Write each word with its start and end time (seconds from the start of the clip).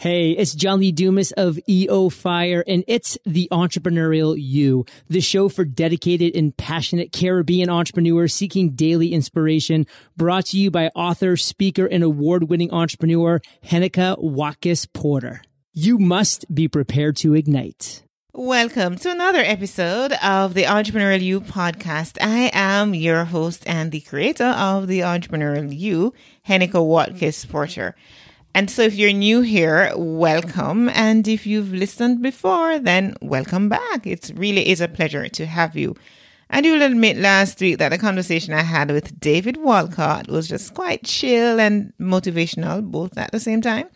Hey, 0.00 0.30
it's 0.30 0.54
John 0.54 0.78
Lee 0.78 0.92
Dumas 0.92 1.32
of 1.32 1.58
EO 1.68 2.08
Fire, 2.08 2.62
and 2.68 2.84
it's 2.86 3.18
the 3.26 3.48
Entrepreneurial 3.50 4.36
You, 4.38 4.86
the 5.08 5.20
show 5.20 5.48
for 5.48 5.64
dedicated 5.64 6.36
and 6.36 6.56
passionate 6.56 7.10
Caribbean 7.10 7.68
entrepreneurs 7.68 8.32
seeking 8.32 8.76
daily 8.76 9.12
inspiration, 9.12 9.88
brought 10.16 10.46
to 10.46 10.56
you 10.56 10.70
by 10.70 10.92
author, 10.94 11.36
speaker, 11.36 11.84
and 11.84 12.04
award-winning 12.04 12.72
entrepreneur 12.72 13.40
Heneka 13.64 14.22
Watkis 14.22 14.86
Porter. 14.92 15.42
You 15.72 15.98
must 15.98 16.44
be 16.54 16.68
prepared 16.68 17.16
to 17.16 17.34
ignite. 17.34 18.04
Welcome 18.32 18.98
to 18.98 19.10
another 19.10 19.40
episode 19.40 20.12
of 20.22 20.54
the 20.54 20.62
Entrepreneurial 20.62 21.22
You 21.22 21.40
podcast. 21.40 22.18
I 22.20 22.52
am 22.52 22.94
your 22.94 23.24
host 23.24 23.64
and 23.66 23.90
the 23.90 24.02
creator 24.02 24.44
of 24.44 24.86
the 24.86 25.00
Entrepreneurial 25.00 25.76
You, 25.76 26.14
Heneka 26.46 26.74
Watkis 26.74 27.48
Porter. 27.48 27.96
And 28.58 28.68
so 28.68 28.82
if 28.82 28.96
you're 28.96 29.12
new 29.12 29.40
here, 29.40 29.92
welcome. 29.94 30.88
And 30.88 31.28
if 31.28 31.46
you've 31.46 31.72
listened 31.72 32.22
before, 32.22 32.80
then 32.80 33.14
welcome 33.22 33.68
back. 33.68 34.04
It 34.04 34.32
really 34.34 34.68
is 34.68 34.80
a 34.80 34.88
pleasure 34.88 35.28
to 35.28 35.46
have 35.46 35.76
you. 35.76 35.94
And 36.50 36.66
you'll 36.66 36.82
admit 36.82 37.18
last 37.18 37.60
week 37.60 37.78
that 37.78 37.90
the 37.90 37.98
conversation 37.98 38.52
I 38.52 38.62
had 38.62 38.90
with 38.90 39.20
David 39.20 39.58
Walcott 39.58 40.26
was 40.26 40.48
just 40.48 40.74
quite 40.74 41.04
chill 41.04 41.60
and 41.60 41.92
motivational, 42.00 42.82
both 42.82 43.16
at 43.16 43.30
the 43.30 43.38
same 43.38 43.60
time. 43.60 43.90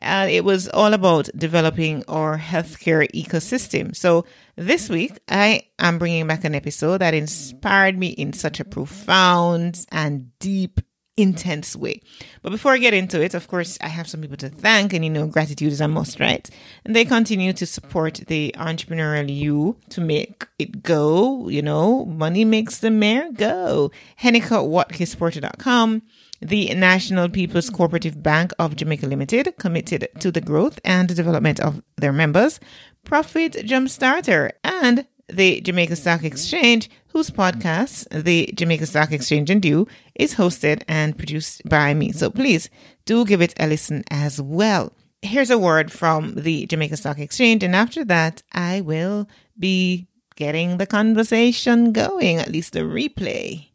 Uh, 0.00 0.28
it 0.30 0.46
was 0.46 0.66
all 0.68 0.94
about 0.94 1.28
developing 1.36 2.02
our 2.08 2.38
healthcare 2.38 3.06
ecosystem. 3.12 3.94
So 3.94 4.24
this 4.56 4.88
week, 4.88 5.18
I 5.28 5.64
am 5.78 5.98
bringing 5.98 6.26
back 6.26 6.44
an 6.44 6.54
episode 6.54 7.02
that 7.02 7.12
inspired 7.12 7.98
me 7.98 8.08
in 8.08 8.32
such 8.32 8.60
a 8.60 8.64
profound 8.64 9.84
and 9.92 10.30
deep 10.38 10.80
intense 11.20 11.76
way. 11.76 12.00
But 12.42 12.50
before 12.50 12.72
I 12.72 12.78
get 12.78 12.94
into 12.94 13.20
it, 13.20 13.34
of 13.34 13.48
course, 13.48 13.78
I 13.80 13.88
have 13.88 14.08
some 14.08 14.20
people 14.20 14.36
to 14.38 14.48
thank, 14.48 14.92
and 14.92 15.04
you 15.04 15.10
know, 15.10 15.26
gratitude 15.26 15.72
is 15.72 15.80
a 15.80 15.88
must, 15.88 16.20
right? 16.20 16.48
And 16.84 16.94
they 16.94 17.04
continue 17.04 17.52
to 17.52 17.66
support 17.66 18.14
the 18.26 18.54
entrepreneurial 18.58 19.34
you 19.34 19.76
to 19.90 20.00
make 20.00 20.46
it 20.58 20.82
go. 20.82 21.48
You 21.48 21.62
know, 21.62 22.04
money 22.06 22.44
makes 22.44 22.78
the 22.78 22.90
mare 22.90 23.30
go. 23.32 23.90
HenekaWatkisporter.com. 24.20 26.02
The 26.42 26.72
National 26.74 27.28
People's 27.28 27.68
Cooperative 27.68 28.22
Bank 28.22 28.52
of 28.58 28.74
Jamaica 28.74 29.06
Limited, 29.06 29.54
committed 29.58 30.08
to 30.20 30.30
the 30.32 30.40
growth 30.40 30.80
and 30.84 31.14
development 31.14 31.60
of 31.60 31.82
their 31.98 32.14
members, 32.14 32.58
Profit 33.04 33.52
Jumpstarter, 33.52 34.52
and 34.64 35.06
the 35.32 35.60
Jamaica 35.60 35.96
Stock 35.96 36.24
Exchange, 36.24 36.90
whose 37.08 37.30
podcast, 37.30 38.06
the 38.10 38.50
Jamaica 38.54 38.86
Stock 38.86 39.12
Exchange 39.12 39.50
and 39.50 39.64
You, 39.64 39.86
is 40.14 40.34
hosted 40.34 40.82
and 40.88 41.16
produced 41.16 41.62
by 41.68 41.94
me. 41.94 42.12
So 42.12 42.30
please 42.30 42.70
do 43.04 43.24
give 43.24 43.40
it 43.40 43.54
a 43.58 43.66
listen 43.66 44.04
as 44.10 44.40
well. 44.40 44.92
Here's 45.22 45.50
a 45.50 45.58
word 45.58 45.92
from 45.92 46.34
the 46.34 46.66
Jamaica 46.66 46.96
Stock 46.96 47.18
Exchange, 47.18 47.62
and 47.62 47.76
after 47.76 48.04
that, 48.06 48.42
I 48.52 48.80
will 48.80 49.28
be 49.58 50.06
getting 50.36 50.78
the 50.78 50.86
conversation 50.86 51.92
going, 51.92 52.38
at 52.38 52.48
least 52.48 52.72
the 52.72 52.80
replay. 52.80 53.66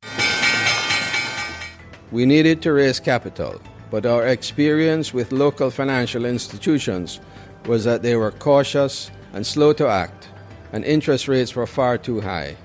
We 2.11 2.25
needed 2.25 2.61
to 2.63 2.73
raise 2.73 2.99
capital, 2.99 3.61
but 3.91 4.05
our 4.05 4.25
experience 4.25 5.13
with 5.13 5.31
local 5.31 5.69
financial 5.69 6.25
institutions 6.25 7.19
was 7.65 7.83
that 7.83 8.01
they 8.01 8.15
were 8.15 8.31
cautious 8.31 9.11
and 9.33 9.45
slow 9.45 9.73
to 9.73 9.87
act 9.87 10.24
and 10.71 10.83
interest 10.85 11.27
rates 11.27 11.55
were 11.55 11.67
far 11.67 11.97
too 11.97 12.21
high. 12.21 12.55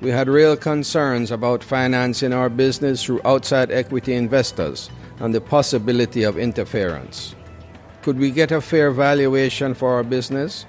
We 0.00 0.10
had 0.10 0.28
real 0.28 0.56
concerns 0.56 1.30
about 1.30 1.62
financing 1.62 2.32
our 2.32 2.48
business 2.48 3.04
through 3.04 3.20
outside 3.24 3.70
equity 3.70 4.14
investors 4.14 4.90
and 5.20 5.32
the 5.32 5.40
possibility 5.40 6.24
of 6.24 6.36
interference. 6.36 7.36
Could 8.02 8.18
we 8.18 8.32
get 8.32 8.50
a 8.50 8.60
fair 8.60 8.90
valuation 8.90 9.74
for 9.74 9.92
our 9.94 10.02
business? 10.02 10.66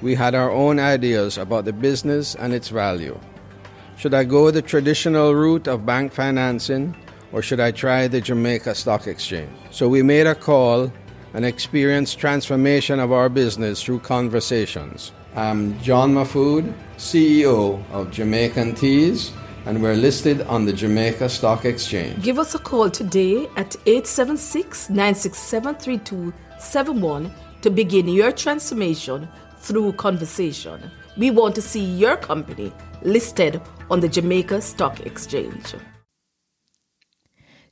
We 0.00 0.14
had 0.14 0.36
our 0.36 0.50
own 0.50 0.78
ideas 0.78 1.38
about 1.38 1.64
the 1.64 1.72
business 1.72 2.36
and 2.36 2.54
its 2.54 2.68
value. 2.68 3.18
Should 3.96 4.14
I 4.14 4.22
go 4.22 4.52
the 4.52 4.62
traditional 4.62 5.34
route 5.34 5.66
of 5.66 5.84
bank 5.84 6.12
financing 6.12 6.94
or 7.32 7.42
should 7.42 7.58
I 7.58 7.72
try 7.72 8.06
the 8.06 8.20
Jamaica 8.20 8.76
Stock 8.76 9.08
Exchange? 9.08 9.50
So 9.72 9.88
we 9.88 10.02
made 10.04 10.28
a 10.28 10.36
call 10.36 10.92
and 11.34 11.44
experienced 11.44 12.20
transformation 12.20 13.00
of 13.00 13.10
our 13.10 13.28
business 13.28 13.82
through 13.82 13.98
conversations. 14.00 15.10
I'm 15.38 15.80
John 15.80 16.14
Mahfood, 16.14 16.74
CEO 16.96 17.80
of 17.92 18.10
Jamaican 18.10 18.74
Teas, 18.74 19.32
and 19.66 19.80
we're 19.80 19.94
listed 19.94 20.40
on 20.48 20.64
the 20.64 20.72
Jamaica 20.72 21.28
Stock 21.28 21.64
Exchange. 21.64 22.20
Give 22.24 22.40
us 22.40 22.56
a 22.56 22.58
call 22.58 22.90
today 22.90 23.46
at 23.56 23.76
876 23.86 24.90
967 24.90 25.76
3271 25.76 27.32
to 27.62 27.70
begin 27.70 28.08
your 28.08 28.32
transformation 28.32 29.28
through 29.58 29.92
conversation. 29.92 30.90
We 31.16 31.30
want 31.30 31.54
to 31.54 31.62
see 31.62 31.84
your 31.84 32.16
company 32.16 32.72
listed 33.02 33.60
on 33.92 34.00
the 34.00 34.08
Jamaica 34.08 34.60
Stock 34.60 35.06
Exchange. 35.06 35.76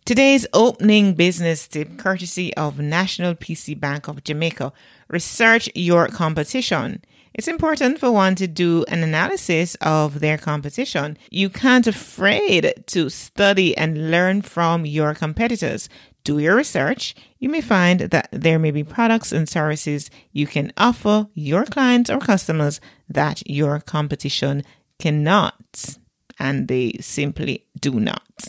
Today's 0.04 0.46
opening 0.52 1.14
business 1.14 1.66
tip, 1.66 1.98
courtesy 1.98 2.54
of 2.54 2.78
National 2.78 3.34
PC 3.34 3.80
Bank 3.80 4.06
of 4.06 4.22
Jamaica 4.22 4.72
research 5.08 5.68
your 5.74 6.06
competition. 6.06 7.02
It's 7.36 7.48
important 7.48 7.98
for 7.98 8.10
one 8.10 8.34
to 8.36 8.46
do 8.46 8.86
an 8.88 9.02
analysis 9.02 9.74
of 9.82 10.20
their 10.20 10.38
competition. 10.38 11.18
You 11.30 11.50
can't 11.50 11.86
afraid 11.86 12.82
to 12.86 13.10
study 13.10 13.76
and 13.76 14.10
learn 14.10 14.40
from 14.40 14.86
your 14.86 15.12
competitors. 15.12 15.90
Do 16.24 16.38
your 16.38 16.56
research. 16.56 17.14
You 17.38 17.50
may 17.50 17.60
find 17.60 18.00
that 18.00 18.30
there 18.32 18.58
may 18.58 18.70
be 18.70 18.84
products 18.84 19.32
and 19.32 19.46
services 19.46 20.08
you 20.32 20.46
can 20.46 20.72
offer 20.78 21.28
your 21.34 21.66
clients 21.66 22.08
or 22.08 22.20
customers 22.20 22.80
that 23.06 23.46
your 23.46 23.80
competition 23.80 24.62
cannot, 24.98 25.98
and 26.38 26.68
they 26.68 26.96
simply 27.02 27.66
do 27.78 28.00
not. 28.00 28.48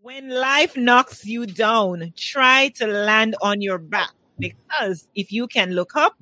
When 0.00 0.30
life 0.30 0.74
knocks 0.74 1.26
you 1.26 1.44
down, 1.44 2.14
try 2.16 2.68
to 2.76 2.86
land 2.86 3.36
on 3.42 3.60
your 3.60 3.76
back 3.76 4.12
because 4.38 5.06
if 5.14 5.32
you 5.32 5.46
can 5.46 5.72
look 5.72 5.94
up, 5.96 6.14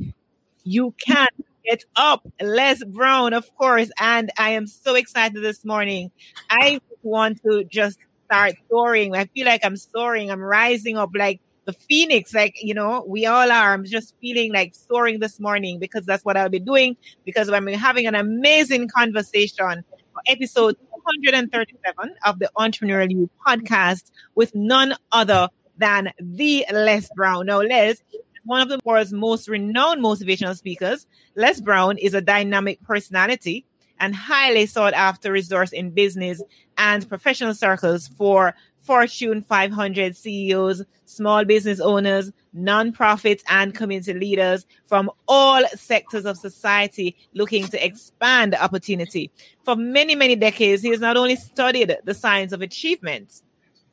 you 0.64 0.92
can 1.00 1.28
Get 1.64 1.84
up, 1.96 2.26
Les 2.40 2.84
Brown, 2.84 3.32
of 3.32 3.54
course. 3.56 3.90
And 3.98 4.30
I 4.38 4.50
am 4.50 4.66
so 4.66 4.94
excited 4.94 5.42
this 5.42 5.64
morning. 5.64 6.10
I 6.50 6.80
want 7.02 7.42
to 7.42 7.64
just 7.64 7.98
start 8.26 8.54
soaring. 8.70 9.16
I 9.16 9.26
feel 9.26 9.46
like 9.46 9.64
I'm 9.64 9.76
soaring. 9.76 10.30
I'm 10.30 10.42
rising 10.42 10.96
up 10.96 11.10
like 11.14 11.40
the 11.64 11.72
phoenix. 11.72 12.34
Like, 12.34 12.54
you 12.62 12.74
know, 12.74 13.04
we 13.06 13.26
all 13.26 13.50
are. 13.50 13.72
I'm 13.72 13.84
just 13.84 14.14
feeling 14.20 14.52
like 14.52 14.74
soaring 14.74 15.20
this 15.20 15.40
morning 15.40 15.78
because 15.78 16.04
that's 16.04 16.24
what 16.24 16.36
I'll 16.36 16.50
be 16.50 16.58
doing 16.58 16.96
because 17.24 17.48
I'm 17.48 17.66
having 17.68 18.06
an 18.06 18.14
amazing 18.14 18.88
conversation 18.88 19.84
episode 20.26 20.76
237 21.06 22.14
of 22.24 22.38
the 22.38 22.50
Entrepreneurial 22.56 23.10
You 23.10 23.30
podcast 23.46 24.10
with 24.34 24.54
none 24.54 24.94
other 25.12 25.48
than 25.78 26.12
the 26.20 26.64
Les 26.72 27.08
Brown. 27.14 27.46
Now, 27.46 27.60
Les 27.60 28.00
one 28.44 28.60
of 28.60 28.68
the 28.68 28.78
world's 28.84 29.12
most 29.12 29.48
renowned 29.48 30.02
motivational 30.02 30.56
speakers, 30.56 31.06
Les 31.34 31.60
Brown 31.60 31.98
is 31.98 32.14
a 32.14 32.20
dynamic 32.20 32.82
personality 32.82 33.66
and 34.00 34.14
highly 34.14 34.66
sought 34.66 34.94
after 34.94 35.32
resource 35.32 35.72
in 35.72 35.90
business 35.90 36.42
and 36.76 37.08
professional 37.08 37.54
circles 37.54 38.08
for 38.08 38.54
Fortune 38.80 39.40
500 39.40 40.14
CEOs, 40.14 40.82
small 41.06 41.44
business 41.46 41.80
owners, 41.80 42.30
nonprofits, 42.54 43.42
and 43.48 43.74
community 43.74 44.12
leaders 44.12 44.66
from 44.84 45.10
all 45.26 45.62
sectors 45.74 46.26
of 46.26 46.36
society 46.36 47.16
looking 47.32 47.66
to 47.68 47.82
expand 47.82 48.54
opportunity. 48.54 49.30
For 49.64 49.74
many, 49.74 50.14
many 50.14 50.36
decades, 50.36 50.82
he 50.82 50.90
has 50.90 51.00
not 51.00 51.16
only 51.16 51.36
studied 51.36 51.96
the 52.04 52.12
science 52.12 52.52
of 52.52 52.60
achievement, 52.60 53.40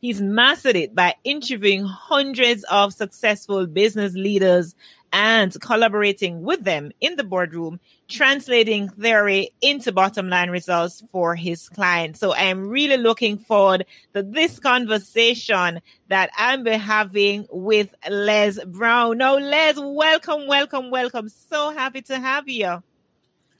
He's 0.01 0.19
mastered 0.19 0.75
it 0.75 0.95
by 0.95 1.13
interviewing 1.23 1.85
hundreds 1.85 2.63
of 2.63 2.91
successful 2.91 3.67
business 3.67 4.13
leaders 4.15 4.73
and 5.13 5.55
collaborating 5.61 6.41
with 6.41 6.63
them 6.63 6.91
in 7.01 7.17
the 7.17 7.23
boardroom, 7.23 7.79
translating 8.07 8.89
theory 8.89 9.51
into 9.61 9.91
bottom 9.91 10.27
line 10.27 10.49
results 10.49 11.03
for 11.11 11.35
his 11.35 11.69
clients. 11.69 12.19
So 12.19 12.33
I 12.33 12.45
am 12.45 12.67
really 12.67 12.97
looking 12.97 13.37
forward 13.37 13.85
to 14.15 14.23
this 14.23 14.59
conversation 14.59 15.81
that 16.07 16.31
I'm 16.35 16.65
having 16.65 17.45
with 17.51 17.93
Les 18.09 18.57
Brown. 18.65 19.19
Now, 19.19 19.37
Les, 19.37 19.75
welcome, 19.77 20.47
welcome, 20.47 20.89
welcome. 20.89 21.29
So 21.29 21.69
happy 21.69 22.01
to 22.03 22.19
have 22.19 22.49
you. 22.49 22.81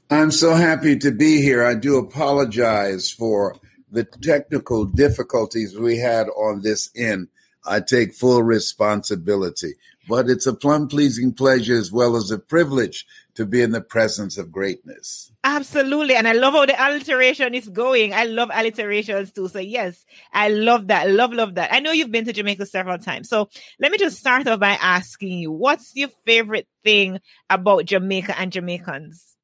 I'm 0.10 0.32
so 0.32 0.56
happy 0.56 0.98
to 0.98 1.12
be 1.12 1.40
here. 1.44 1.64
I 1.64 1.76
do 1.76 1.98
apologize 2.00 3.12
for 3.12 3.58
the 3.92 4.06
technical 4.06 4.86
difficulties 4.86 5.78
we 5.78 5.98
had 5.98 6.28
on 6.30 6.62
this 6.62 6.90
end, 6.96 7.28
I 7.66 7.82
take 7.82 8.16
full 8.16 8.42
responsibility. 8.42 9.76
but 10.08 10.30
it's 10.30 10.48
a 10.48 10.54
plum 10.54 10.88
pleasing 10.88 11.32
pleasure 11.34 11.78
as 11.78 11.92
well 11.92 12.16
as 12.16 12.32
a 12.32 12.40
privilege 12.40 13.06
to 13.36 13.46
be 13.46 13.62
in 13.62 13.72
the 13.72 13.82
presence 13.82 14.38
of 14.38 14.52
greatness. 14.52 15.32
Absolutely. 15.44 16.16
And 16.16 16.28
I 16.28 16.34
love 16.34 16.54
how 16.54 16.66
the 16.66 16.76
alliteration 16.76 17.54
is 17.54 17.70
going. 17.70 18.14
I 18.14 18.26
love 18.26 18.50
alliterations 18.52 19.32
too. 19.32 19.48
So 19.48 19.60
yes, 19.60 20.06
I 20.34 20.50
love 20.50 20.88
that. 20.88 21.10
Love, 21.10 21.34
love 21.34 21.56
that. 21.56 21.72
I 21.74 21.80
know 21.80 21.92
you've 21.92 22.12
been 22.12 22.26
to 22.26 22.34
Jamaica 22.34 22.66
several 22.66 22.98
times. 22.98 23.30
So 23.30 23.50
let 23.80 23.92
me 23.92 23.98
just 23.98 24.18
start 24.18 24.48
off 24.48 24.60
by 24.60 24.78
asking 24.82 25.40
you, 25.40 25.52
what's 25.52 25.96
your 25.96 26.10
favorite 26.26 26.68
thing 26.84 27.20
about 27.50 27.86
Jamaica 27.86 28.38
and 28.40 28.52
Jamaicans? 28.52 29.38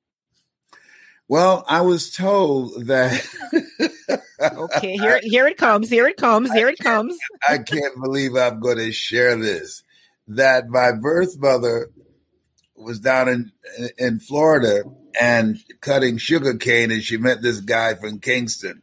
Well, 1.29 1.65
I 1.67 1.81
was 1.81 2.09
told 2.09 2.85
that. 2.87 3.21
okay, 4.41 4.93
here, 4.93 5.19
here 5.21 5.47
it 5.47 5.57
comes. 5.57 5.89
Here 5.89 6.07
it 6.07 6.17
comes. 6.17 6.51
Here 6.53 6.69
it 6.69 6.79
comes. 6.79 7.17
I 7.47 7.57
can't 7.57 8.01
believe 8.01 8.35
I'm 8.35 8.59
going 8.59 8.77
to 8.77 8.91
share 8.91 9.35
this. 9.35 9.83
That 10.29 10.69
my 10.69 10.91
birth 10.91 11.37
mother 11.39 11.89
was 12.75 12.99
down 12.99 13.27
in 13.27 13.51
in 13.97 14.19
Florida 14.19 14.83
and 15.19 15.57
cutting 15.81 16.17
sugar 16.17 16.55
cane, 16.55 16.91
and 16.91 17.03
she 17.03 17.17
met 17.17 17.41
this 17.41 17.59
guy 17.59 17.95
from 17.95 18.19
Kingston, 18.19 18.81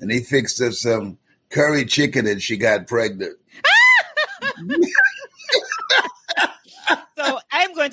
and 0.00 0.10
he 0.10 0.20
fixed 0.20 0.58
her 0.60 0.72
some 0.72 1.18
curry 1.50 1.84
chicken, 1.84 2.26
and 2.26 2.42
she 2.42 2.56
got 2.56 2.86
pregnant. 2.86 3.36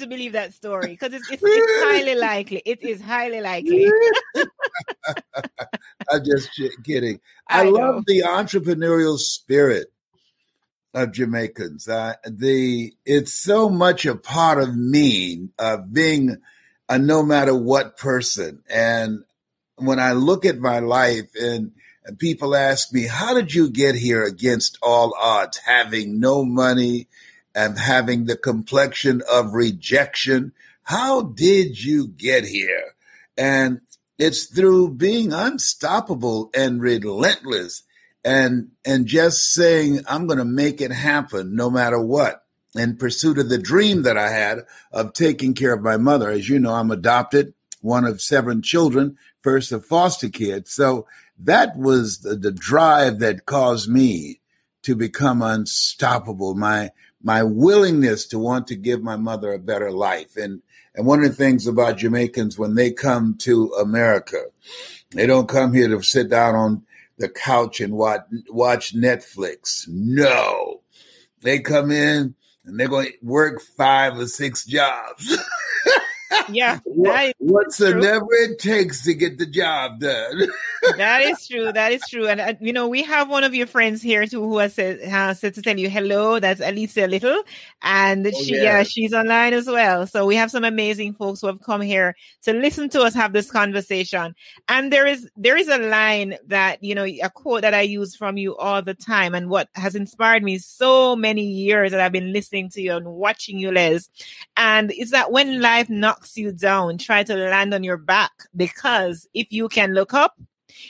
so 0.02 0.06
I'm 0.06 0.10
going 0.10 0.18
to 0.20 0.24
believe 0.24 0.34
that 0.34 0.54
story 0.54 0.88
because 0.88 1.14
it's, 1.14 1.30
it's, 1.30 1.44
it's, 1.46 1.84
highly 1.84 2.16
likely. 2.16 2.62
It 2.66 2.82
is 2.82 3.02
highly 3.02 3.40
likely. 3.40 3.92
I'm 6.10 6.26
just 6.26 6.50
kidding. 6.84 7.20
I, 7.48 7.62
I 7.62 7.64
love 7.66 8.04
the 8.08 8.24
entrepreneurial 8.26 9.20
spirit 9.20 9.92
of 10.96 11.12
Jamaicans. 11.12 11.88
Uh, 11.88 12.16
the 12.26 12.94
it's 13.06 13.34
so 13.34 13.70
much 13.70 14.08
a 14.08 14.16
part 14.16 14.62
of 14.62 14.76
me 14.76 15.50
of 15.60 15.94
being 15.94 16.38
a 16.90 16.98
no 16.98 17.22
matter 17.22 17.56
what 17.56 17.98
person. 17.98 18.64
And 18.70 19.24
when 19.76 20.00
I 20.00 20.14
look 20.14 20.46
at 20.46 20.58
my 20.58 20.80
life 20.80 21.30
and, 21.40 21.74
and 22.06 22.18
people 22.18 22.56
ask 22.56 22.92
me, 22.92 23.06
how 23.06 23.36
did 23.36 23.54
you 23.54 23.70
get 23.70 23.94
here 23.94 24.24
against 24.24 24.80
all 24.82 25.14
odds, 25.20 25.58
having 25.58 26.20
no 26.20 26.44
money 26.44 27.08
and 27.56 27.78
having 27.78 28.26
the 28.26 28.38
complexion 28.38 29.22
of 29.32 29.54
rejection? 29.54 30.54
How 30.84 31.22
did 31.22 31.84
you 31.84 32.08
get 32.08 32.46
here? 32.46 32.96
And 33.38 33.82
it's 34.18 34.46
through 34.46 34.96
being 34.96 35.34
unstoppable 35.34 36.50
and 36.54 36.82
relentless 36.82 37.84
and 38.24 38.70
and 38.86 39.08
just 39.08 39.52
saying 39.52 40.02
I'm 40.08 40.28
going 40.28 40.38
to 40.38 40.46
make 40.46 40.82
it 40.82 40.92
happen 40.92 41.56
no 41.56 41.70
matter 41.70 42.00
what 42.00 42.44
in 42.76 42.98
pursuit 42.98 43.38
of 43.40 43.50
the 43.50 43.58
dream 43.58 44.04
that 44.04 44.18
I 44.18 44.30
had 44.30 44.60
of 44.92 45.14
taking 45.14 45.54
care 45.54 45.74
of 45.74 45.82
my 45.82 45.98
mother. 45.98 46.30
As 46.30 46.48
you 46.48 46.60
know, 46.60 46.74
I'm 46.74 46.92
adopted, 46.92 47.54
one 47.82 48.06
of 48.06 48.22
seven 48.22 48.62
children, 48.62 49.18
first 49.42 49.72
a 49.72 49.80
foster 49.80 50.30
kid. 50.30 50.68
So 50.68 51.08
that 51.40 51.76
was 51.76 52.20
the, 52.20 52.36
the 52.36 52.52
drive 52.52 53.20
that 53.20 53.46
caused 53.46 53.90
me 53.90 54.40
to 54.84 54.96
become 54.96 55.42
unstoppable. 55.42 56.56
My 56.56 56.92
my 57.24 57.44
willingness 57.44 58.26
to 58.28 58.40
want 58.40 58.68
to 58.68 58.76
give 58.76 59.02
my 59.04 59.16
mother 59.16 59.54
a 59.54 59.60
better 59.60 59.92
life. 59.92 60.38
And 60.38 60.62
and 60.94 61.06
one 61.06 61.24
of 61.24 61.30
the 61.30 61.36
things 61.36 61.68
about 61.68 61.98
Jamaicans 61.98 62.60
when 62.60 62.76
they 62.76 62.92
come 62.92 63.36
to 63.40 63.72
America, 63.80 64.44
they 65.12 65.26
don't 65.26 65.48
come 65.48 65.74
here 65.74 65.88
to 65.88 66.02
sit 66.02 66.30
down 66.30 66.56
on 66.56 66.84
the 67.18 67.30
couch 67.30 67.80
and 67.80 67.94
watch 67.94 68.22
watch 68.50 68.96
Netflix. 68.96 69.88
No. 69.88 70.82
They 71.42 71.60
come 71.60 71.92
in 71.92 72.36
and 72.66 72.80
they're 72.80 72.88
going 72.88 73.08
to 73.08 73.26
work 73.26 73.62
five 73.62 74.18
or 74.18 74.28
six 74.28 74.66
jobs. 74.66 75.38
Yeah, 76.50 76.80
what, 76.86 77.36
whatsoever 77.40 78.28
it 78.32 78.60
takes 78.60 79.04
to 79.06 79.14
get 79.14 79.38
the 79.38 79.46
job 79.46 80.00
done. 80.00 80.48
that 80.98 81.22
is 81.22 81.48
true. 81.48 81.72
That 81.72 81.92
is 81.92 82.02
true. 82.10 82.28
And 82.28 82.42
uh, 82.42 82.54
you 82.60 82.74
know, 82.74 82.88
we 82.88 83.04
have 83.04 83.30
one 83.30 83.44
of 83.44 83.54
your 83.54 83.68
friends 83.68 84.02
here 84.02 84.26
too 84.26 84.42
who 84.42 84.58
has 84.58 84.74
said, 84.74 85.02
has 85.02 85.40
said 85.40 85.54
to 85.56 85.62
tell 85.62 85.78
you 85.78 85.90
hello. 85.90 86.40
That's 86.40 86.62
Alicia 86.62 87.08
Little, 87.08 87.44
and 87.82 88.26
oh, 88.26 88.32
she, 88.32 88.56
yeah. 88.56 88.64
yeah, 88.64 88.84
she's 88.84 89.14
online 89.14 89.54
as 89.54 89.68
well. 89.68 90.08
So 90.08 90.26
we 90.26 90.36
have 90.36 90.52
some 90.52 90.64
amazing 90.64 91.14
folks 91.14 91.42
who 91.42 91.48
have 91.48 91.62
come 91.62 91.82
here 91.82 92.16
to 92.44 92.54
listen 92.54 92.90
to 92.90 93.02
us 93.02 93.14
have 93.14 93.34
this 93.34 93.52
conversation. 93.52 94.36
And 94.68 94.92
there 94.92 95.06
is 95.06 95.30
there 95.36 95.58
is 95.58 95.68
a 95.68 95.78
line 95.78 96.38
that 96.48 96.84
you 96.84 96.96
know 96.96 97.06
a 97.06 97.30
quote 97.30 97.62
that 97.62 97.74
I 97.74 97.82
use 97.82 98.16
from 98.16 98.38
you 98.38 98.56
all 98.58 98.82
the 98.82 98.94
time, 98.94 99.36
and 99.36 99.50
what 99.50 99.70
has 99.76 99.96
inspired 99.96 100.44
me 100.44 100.58
so 100.58 101.16
many 101.16 101.44
years 101.44 101.92
that 101.92 102.00
I've 102.00 102.12
been 102.12 102.34
listening 102.34 102.70
to 102.70 102.82
you 102.82 102.96
and 102.96 103.08
watching 103.08 103.58
you, 103.58 103.72
Les, 103.72 104.10
and 104.58 104.92
is 104.92 105.12
that 105.12 105.32
when 105.32 105.62
life 105.62 105.90
knocks 105.90 106.21
knocks 106.22 106.38
you 106.38 106.52
down, 106.52 106.98
try 106.98 107.24
to 107.24 107.36
land 107.36 107.74
on 107.74 107.84
your 107.84 107.98
back 107.98 108.32
because 108.56 109.28
if 109.34 109.48
you 109.52 109.68
can 109.68 109.94
look 109.94 110.14
up, 110.14 110.36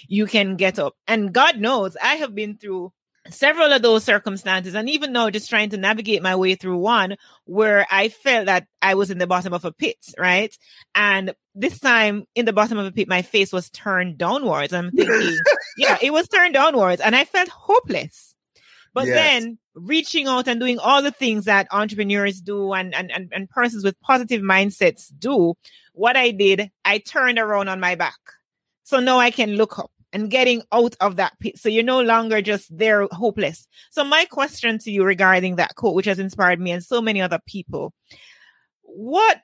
you 0.07 0.25
can 0.25 0.57
get 0.57 0.77
up. 0.77 0.95
And 1.07 1.33
God 1.33 1.57
knows 1.57 1.95
I 2.01 2.15
have 2.15 2.35
been 2.35 2.57
through 2.57 2.91
several 3.29 3.71
of 3.71 3.81
those 3.81 4.03
circumstances 4.03 4.75
and 4.75 4.89
even 4.89 5.13
now 5.13 5.29
just 5.29 5.49
trying 5.49 5.69
to 5.69 5.77
navigate 5.77 6.21
my 6.21 6.35
way 6.35 6.55
through 6.55 6.77
one 6.77 7.15
where 7.45 7.85
I 7.89 8.09
felt 8.09 8.47
that 8.47 8.67
I 8.81 8.95
was 8.95 9.09
in 9.09 9.19
the 9.19 9.27
bottom 9.27 9.53
of 9.53 9.63
a 9.63 9.71
pit, 9.71 9.97
right? 10.17 10.55
And 10.95 11.33
this 11.55 11.79
time 11.79 12.25
in 12.35 12.45
the 12.45 12.53
bottom 12.53 12.77
of 12.77 12.85
a 12.85 12.91
pit, 12.91 13.07
my 13.07 13.21
face 13.21 13.53
was 13.53 13.69
turned 13.69 14.17
downwards. 14.17 14.73
I'm 14.73 14.91
thinking, 14.91 15.37
yeah, 15.77 15.97
it 16.01 16.11
was 16.11 16.27
turned 16.27 16.55
downwards 16.55 17.01
and 17.01 17.15
I 17.15 17.23
felt 17.25 17.49
hopeless. 17.49 18.35
But 18.93 19.07
yes. 19.07 19.15
then 19.15 19.57
reaching 19.75 20.27
out 20.27 20.47
and 20.47 20.59
doing 20.59 20.79
all 20.79 21.01
the 21.01 21.11
things 21.11 21.45
that 21.45 21.67
entrepreneurs 21.71 22.41
do 22.41 22.73
and, 22.73 22.93
and, 22.93 23.11
and, 23.11 23.31
and 23.33 23.49
persons 23.49 23.83
with 23.83 23.99
positive 24.01 24.41
mindsets 24.41 25.11
do, 25.17 25.55
what 25.93 26.15
I 26.17 26.31
did, 26.31 26.71
I 26.85 26.99
turned 26.99 27.39
around 27.39 27.69
on 27.69 27.79
my 27.79 27.95
back. 27.95 28.19
So 28.83 28.99
now 28.99 29.19
I 29.19 29.31
can 29.31 29.55
look 29.55 29.79
up 29.79 29.91
and 30.13 30.29
getting 30.29 30.61
out 30.71 30.95
of 30.99 31.15
that 31.15 31.39
pit. 31.39 31.57
So 31.57 31.69
you're 31.69 31.83
no 31.83 32.01
longer 32.01 32.41
just 32.41 32.75
there 32.75 33.07
hopeless. 33.11 33.67
So 33.91 34.03
my 34.03 34.25
question 34.25 34.77
to 34.79 34.91
you 34.91 35.03
regarding 35.03 35.55
that 35.55 35.75
quote, 35.75 35.95
which 35.95 36.05
has 36.05 36.19
inspired 36.19 36.59
me 36.59 36.71
and 36.71 36.83
so 36.83 37.01
many 37.01 37.21
other 37.21 37.39
people, 37.45 37.93
what 38.81 39.37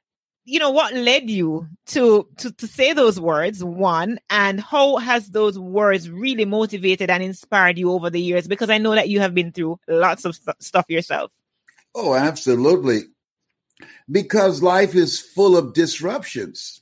you 0.47 0.59
know 0.59 0.69
what 0.71 0.93
led 0.93 1.29
you 1.29 1.67
to, 1.87 2.25
to 2.37 2.51
to 2.53 2.67
say 2.67 2.93
those 2.93 3.19
words 3.19 3.61
one 3.65 4.17
and 4.29 4.61
how 4.61 4.95
has 4.95 5.29
those 5.31 5.59
words 5.59 6.09
really 6.09 6.45
motivated 6.45 7.09
and 7.09 7.21
inspired 7.21 7.77
you 7.77 7.91
over 7.91 8.09
the 8.09 8.21
years? 8.21 8.47
Because 8.47 8.69
i 8.69 8.77
know 8.77 8.95
that 8.95 9.09
you 9.09 9.19
have 9.19 9.35
been 9.35 9.51
through 9.51 9.77
lots 9.89 10.23
of 10.23 10.35
st- 10.35 10.63
stuff 10.63 10.85
yourself. 10.87 11.31
Oh 11.93 12.15
absolutely. 12.15 13.01
Because 14.09 14.63
life 14.63 14.95
is 14.95 15.19
full 15.19 15.57
of 15.57 15.73
disruptions 15.73 16.81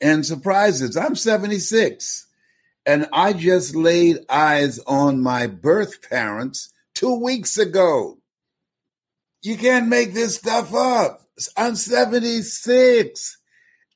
and 0.00 0.24
surprises. 0.24 0.94
I'm 0.96 1.16
76 1.16 2.26
and 2.84 3.08
i 3.12 3.32
just 3.32 3.74
laid 3.74 4.18
eyes 4.28 4.78
on 4.80 5.22
my 5.22 5.46
birth 5.46 6.08
parents 6.10 6.70
two 6.94 7.14
weeks 7.22 7.56
ago. 7.56 8.18
You 9.40 9.56
can't 9.56 9.88
make 9.88 10.12
this 10.12 10.36
stuff 10.36 10.74
up 10.74 11.21
I'm 11.56 11.74
76. 11.74 13.38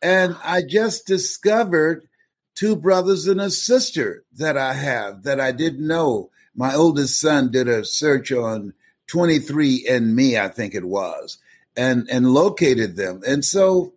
And 0.03 0.37
I 0.45 0.63
just 0.63 1.07
discovered 1.07 2.09
two 2.55 2.77
brothers 2.77 3.27
and 3.27 3.41
a 3.41 3.51
sister 3.51 4.25
that 4.35 4.57
I 4.57 4.75
have 4.75 5.23
that 5.25 5.41
I 5.41 5.53
didn't 5.53 5.87
know. 5.87 6.31
My 6.55 6.75
oldest 6.75 7.21
son 7.21 7.51
did 7.51 7.69
a 7.69 7.85
search 7.85 8.33
on 8.33 8.73
23andMe, 9.11 10.41
I 10.41 10.49
think 10.49 10.75
it 10.75 10.85
was, 10.85 11.39
and, 11.77 12.09
and 12.11 12.33
located 12.33 12.97
them. 12.97 13.21
And 13.27 13.45
so 13.45 13.93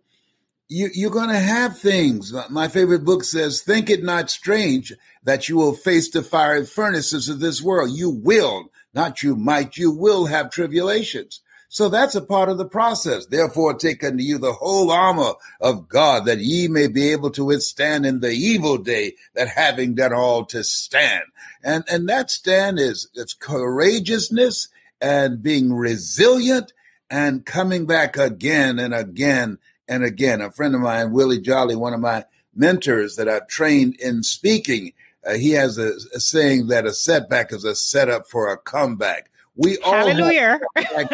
you, 0.68 0.88
you're 0.94 1.10
going 1.10 1.30
to 1.30 1.38
have 1.38 1.78
things. 1.78 2.32
My 2.48 2.68
favorite 2.68 3.04
book 3.04 3.24
says, 3.24 3.60
Think 3.60 3.90
it 3.90 4.04
not 4.04 4.30
strange 4.30 4.92
that 5.24 5.48
you 5.48 5.56
will 5.56 5.74
face 5.74 6.10
the 6.10 6.22
fiery 6.22 6.64
furnaces 6.64 7.28
of 7.28 7.40
this 7.40 7.60
world. 7.60 7.90
You 7.92 8.10
will, 8.10 8.70
not 8.94 9.22
you 9.22 9.36
might, 9.36 9.76
you 9.76 9.90
will 9.90 10.26
have 10.26 10.50
tribulations. 10.50 11.40
So 11.72 11.88
that's 11.88 12.16
a 12.16 12.20
part 12.20 12.48
of 12.48 12.58
the 12.58 12.66
process. 12.66 13.26
Therefore, 13.26 13.74
take 13.74 14.02
unto 14.02 14.24
you 14.24 14.38
the 14.38 14.54
whole 14.54 14.90
armor 14.90 15.34
of 15.60 15.88
God 15.88 16.24
that 16.26 16.40
ye 16.40 16.66
may 16.66 16.88
be 16.88 17.12
able 17.12 17.30
to 17.30 17.44
withstand 17.44 18.04
in 18.04 18.18
the 18.18 18.32
evil 18.32 18.76
day 18.76 19.14
that 19.36 19.46
having 19.46 19.94
done 19.94 20.12
all 20.12 20.44
to 20.46 20.64
stand. 20.64 21.22
And, 21.62 21.84
and 21.88 22.08
that 22.08 22.28
stand 22.28 22.80
is, 22.80 23.08
it's 23.14 23.34
courageousness 23.34 24.66
and 25.00 25.44
being 25.44 25.72
resilient 25.72 26.72
and 27.08 27.46
coming 27.46 27.86
back 27.86 28.16
again 28.16 28.80
and 28.80 28.92
again 28.92 29.58
and 29.86 30.02
again. 30.02 30.40
A 30.40 30.50
friend 30.50 30.74
of 30.74 30.80
mine, 30.80 31.12
Willie 31.12 31.40
Jolly, 31.40 31.76
one 31.76 31.94
of 31.94 32.00
my 32.00 32.24
mentors 32.52 33.14
that 33.14 33.28
I've 33.28 33.46
trained 33.46 33.94
in 34.00 34.24
speaking, 34.24 34.92
uh, 35.24 35.34
he 35.34 35.52
has 35.52 35.78
a, 35.78 35.92
a 36.16 36.18
saying 36.18 36.66
that 36.66 36.84
a 36.84 36.92
setback 36.92 37.52
is 37.52 37.62
a 37.62 37.76
setup 37.76 38.26
for 38.26 38.50
a 38.50 38.58
comeback. 38.58 39.29
We 39.56 39.78
all 39.78 39.92
Hallelujah. 39.92 40.60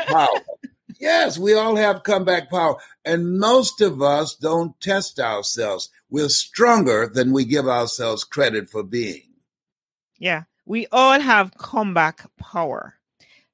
power. 0.06 0.28
yes, 1.00 1.38
we 1.38 1.54
all 1.54 1.76
have 1.76 2.02
comeback 2.02 2.50
power. 2.50 2.76
And 3.04 3.38
most 3.38 3.80
of 3.80 4.02
us 4.02 4.34
don't 4.34 4.78
test 4.80 5.18
ourselves. 5.18 5.90
We're 6.10 6.28
stronger 6.28 7.10
than 7.12 7.32
we 7.32 7.44
give 7.44 7.66
ourselves 7.66 8.24
credit 8.24 8.68
for 8.68 8.82
being. 8.82 9.22
Yeah, 10.18 10.44
we 10.64 10.86
all 10.92 11.20
have 11.20 11.56
comeback 11.56 12.28
power. 12.38 12.94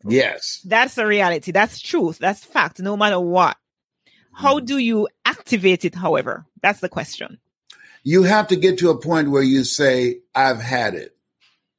Yes. 0.05 0.61
That's 0.65 0.99
a 0.99 1.07
reality. 1.07 1.53
That's 1.53 1.81
truth. 1.81 2.19
That's 2.19 2.45
fact, 2.45 2.81
no 2.81 2.97
matter 2.97 3.21
what. 3.21 3.57
How 4.33 4.59
mm. 4.59 4.67
do 4.67 4.79
you 4.79 5.09
activate 5.25 5.85
it, 5.85 5.95
however? 5.95 6.47
That's 6.62 6.81
the 6.81 6.89
question. 6.89 7.39
You 8.03 8.25
have 8.25 8.49
to 8.49 8.57
get 8.57 8.79
to 8.79 8.91
a 8.91 9.01
point 9.01 9.31
where 9.31 9.43
you 9.43 9.65
say, 9.65 10.21
I've 10.35 10.61
had 10.61 10.95
it. 10.95 11.17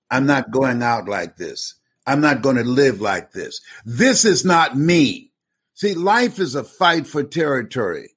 I'm 0.10 0.26
not 0.26 0.52
going 0.52 0.82
out 0.82 1.08
like 1.10 1.36
this. 1.38 1.76
I'm 2.06 2.22
not 2.22 2.42
going 2.42 2.58
to 2.58 2.64
live 2.64 3.02
like 3.02 3.32
this. 3.32 3.62
This 3.86 4.26
is 4.26 4.44
not 4.44 4.78
me. 4.78 5.32
See, 5.74 5.94
life 5.94 6.40
is 6.40 6.56
a 6.56 6.64
fight 6.64 7.08
for 7.08 7.24
territory. 7.24 8.10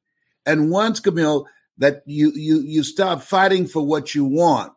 And 0.44 0.70
once, 0.70 1.00
Camille, 1.00 1.46
that 1.78 2.02
you, 2.06 2.32
you, 2.34 2.60
you 2.60 2.82
stop 2.82 3.22
fighting 3.22 3.66
for 3.66 3.86
what 3.86 4.14
you 4.14 4.24
want, 4.24 4.72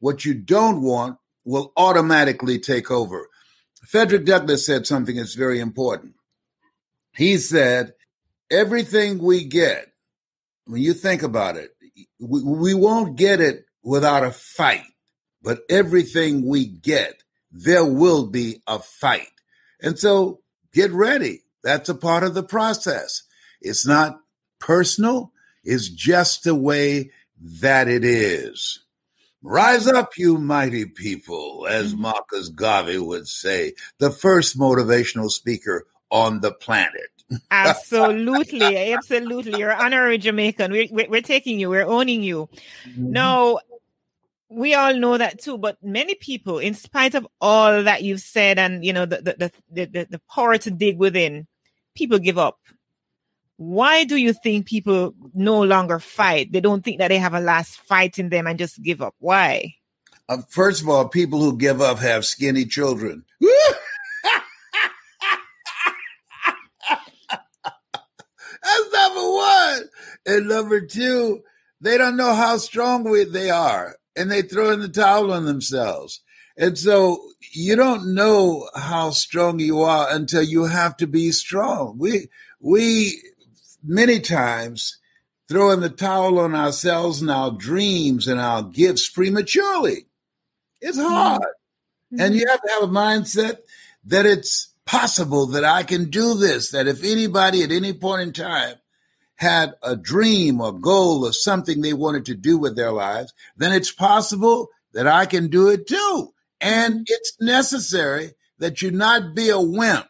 what 0.00 0.24
you 0.24 0.34
don't 0.34 0.82
want 0.82 1.18
will 1.44 1.72
automatically 1.76 2.58
take 2.58 2.90
over. 2.90 3.28
Frederick 3.86 4.24
Douglass 4.24 4.64
said 4.64 4.86
something 4.86 5.16
that's 5.16 5.34
very 5.34 5.60
important. 5.60 6.14
He 7.14 7.36
said, 7.38 7.94
everything 8.50 9.18
we 9.18 9.44
get, 9.44 9.92
when 10.66 10.80
you 10.80 10.94
think 10.94 11.22
about 11.22 11.56
it, 11.56 11.70
we, 12.20 12.42
we 12.42 12.74
won't 12.74 13.16
get 13.16 13.40
it 13.40 13.64
without 13.82 14.24
a 14.24 14.30
fight, 14.30 14.84
but 15.42 15.60
everything 15.68 16.46
we 16.46 16.66
get, 16.66 17.21
there 17.52 17.84
will 17.84 18.26
be 18.26 18.62
a 18.66 18.78
fight. 18.78 19.28
And 19.80 19.98
so 19.98 20.40
get 20.72 20.90
ready. 20.92 21.42
That's 21.62 21.88
a 21.88 21.94
part 21.94 22.24
of 22.24 22.34
the 22.34 22.42
process. 22.42 23.22
It's 23.60 23.86
not 23.86 24.18
personal. 24.58 25.32
It's 25.64 25.88
just 25.88 26.44
the 26.44 26.54
way 26.54 27.10
that 27.60 27.88
it 27.88 28.04
is. 28.04 28.80
Rise 29.42 29.88
up, 29.88 30.16
you 30.16 30.38
mighty 30.38 30.86
people, 30.86 31.66
as 31.68 31.92
mm-hmm. 31.92 32.02
Marcus 32.02 32.48
Garvey 32.48 32.98
would 32.98 33.26
say, 33.26 33.74
the 33.98 34.10
first 34.10 34.56
motivational 34.56 35.30
speaker 35.30 35.86
on 36.10 36.40
the 36.40 36.52
planet. 36.52 37.10
absolutely, 37.50 38.92
absolutely. 38.92 39.58
You're 39.58 39.74
honorary 39.74 40.18
Jamaican. 40.18 40.70
We're, 40.70 41.08
we're, 41.08 41.22
taking 41.22 41.58
you. 41.58 41.70
We're 41.70 41.86
owning 41.86 42.22
you. 42.22 42.48
Mm-hmm. 42.86 43.12
No, 43.12 43.60
we 44.54 44.74
all 44.74 44.94
know 44.94 45.18
that 45.18 45.40
too. 45.40 45.58
But 45.58 45.76
many 45.82 46.14
people, 46.14 46.58
in 46.58 46.74
spite 46.74 47.14
of 47.14 47.26
all 47.40 47.82
that 47.82 48.02
you've 48.02 48.20
said, 48.20 48.58
and 48.58 48.84
you 48.84 48.92
know 48.92 49.06
the 49.06 49.22
the 49.22 49.52
the, 49.70 49.86
the, 49.86 50.06
the 50.10 50.20
power 50.32 50.58
to 50.58 50.70
dig 50.70 50.98
within, 50.98 51.46
people 51.94 52.18
give 52.18 52.38
up. 52.38 52.58
Why 53.56 54.04
do 54.04 54.16
you 54.16 54.32
think 54.32 54.66
people 54.66 55.14
no 55.34 55.62
longer 55.62 55.98
fight? 55.98 56.52
They 56.52 56.60
don't 56.60 56.84
think 56.84 56.98
that 56.98 57.08
they 57.08 57.18
have 57.18 57.34
a 57.34 57.40
last 57.40 57.76
fight 57.76 58.18
in 58.18 58.28
them 58.28 58.46
and 58.46 58.58
just 58.58 58.82
give 58.82 59.00
up. 59.00 59.14
Why? 59.18 59.74
Uh, 60.28 60.38
first 60.48 60.82
of 60.82 60.88
all, 60.88 61.08
people 61.08 61.40
who 61.40 61.56
give 61.56 61.80
up 61.80 61.98
have 61.98 62.24
skinny 62.24 62.64
children. 62.64 63.24
That's 68.62 68.92
number 68.92 69.30
one. 69.30 69.82
And 70.24 70.48
number 70.48 70.80
two, 70.80 71.42
they 71.80 71.98
don't 71.98 72.16
know 72.16 72.34
how 72.34 72.56
strong 72.56 73.04
we, 73.04 73.24
they 73.24 73.50
are 73.50 73.96
and 74.16 74.30
they 74.30 74.42
throw 74.42 74.70
in 74.70 74.80
the 74.80 74.88
towel 74.88 75.32
on 75.32 75.44
themselves. 75.44 76.20
And 76.56 76.76
so 76.76 77.22
you 77.52 77.76
don't 77.76 78.14
know 78.14 78.68
how 78.74 79.10
strong 79.10 79.58
you 79.58 79.80
are 79.80 80.06
until 80.10 80.42
you 80.42 80.64
have 80.64 80.96
to 80.98 81.06
be 81.06 81.32
strong. 81.32 81.96
We, 81.98 82.28
we 82.60 83.22
many 83.82 84.20
times 84.20 84.98
throw 85.48 85.70
in 85.70 85.80
the 85.80 85.90
towel 85.90 86.38
on 86.38 86.54
ourselves 86.54 87.20
and 87.20 87.30
our 87.30 87.50
dreams 87.50 88.28
and 88.28 88.40
our 88.40 88.62
gifts 88.62 89.08
prematurely. 89.08 90.06
It's 90.80 90.98
mm-hmm. 90.98 91.08
hard. 91.08 91.42
Mm-hmm. 91.42 92.20
And 92.20 92.34
you 92.34 92.46
have 92.48 92.62
to 92.62 92.72
have 92.72 92.82
a 92.82 92.86
mindset 92.86 93.58
that 94.04 94.26
it's 94.26 94.72
possible 94.84 95.46
that 95.46 95.64
I 95.64 95.84
can 95.84 96.10
do 96.10 96.34
this, 96.34 96.70
that 96.72 96.86
if 96.86 97.02
anybody 97.02 97.62
at 97.62 97.70
any 97.70 97.92
point 97.92 98.22
in 98.22 98.32
time 98.32 98.74
had 99.42 99.74
a 99.82 99.96
dream 99.96 100.60
or 100.60 100.72
goal 100.72 101.26
or 101.26 101.32
something 101.32 101.80
they 101.82 101.92
wanted 101.92 102.24
to 102.26 102.34
do 102.34 102.56
with 102.56 102.76
their 102.76 102.92
lives, 102.92 103.34
then 103.56 103.72
it's 103.72 103.90
possible 103.90 104.68
that 104.94 105.06
I 105.06 105.26
can 105.26 105.48
do 105.48 105.68
it 105.68 105.86
too. 105.86 106.32
And 106.60 107.04
it's 107.08 107.36
necessary 107.40 108.34
that 108.58 108.80
you 108.80 108.92
not 108.92 109.34
be 109.34 109.50
a 109.50 109.60
wimp. 109.60 110.06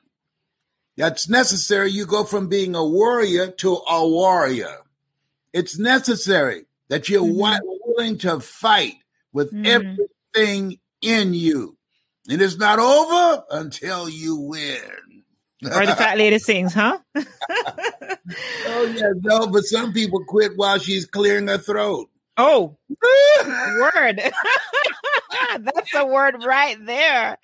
That's 0.99 1.29
necessary. 1.29 1.91
You 1.91 2.05
go 2.05 2.25
from 2.25 2.49
being 2.49 2.75
a 2.75 2.85
warrior 2.85 3.51
to 3.51 3.81
a 3.89 4.07
warrior. 4.07 4.77
It's 5.55 5.79
necessary 5.79 6.67
that 6.89 7.09
you're 7.09 7.23
mm-hmm. 7.23 7.97
willing 7.97 8.19
to 8.19 8.41
fight 8.41 8.97
with 9.33 9.51
mm-hmm. 9.53 9.65
everything 10.37 10.79
in 11.01 11.33
you. 11.33 11.79
And 12.29 12.43
it's 12.43 12.59
not 12.59 12.79
over 12.79 13.45
until 13.51 14.09
you 14.11 14.37
win. 14.37 14.91
Or 15.65 15.87
the 15.87 15.95
fat 15.97 16.19
lady 16.19 16.39
sings, 16.39 16.75
huh? 16.75 16.99
oh 17.15 18.95
yeah, 18.97 19.13
no, 19.23 19.47
but 19.47 19.65
some 19.65 19.93
people 19.93 20.25
quit 20.27 20.53
while 20.57 20.79
she's 20.79 21.07
clearing 21.07 21.49
her 21.49 21.59
throat. 21.59 22.09
Oh, 22.39 22.79
word. 22.89 24.23
That's 25.61 25.95
a 25.95 26.07
word 26.07 26.43
right 26.45 26.77
there. 26.85 27.37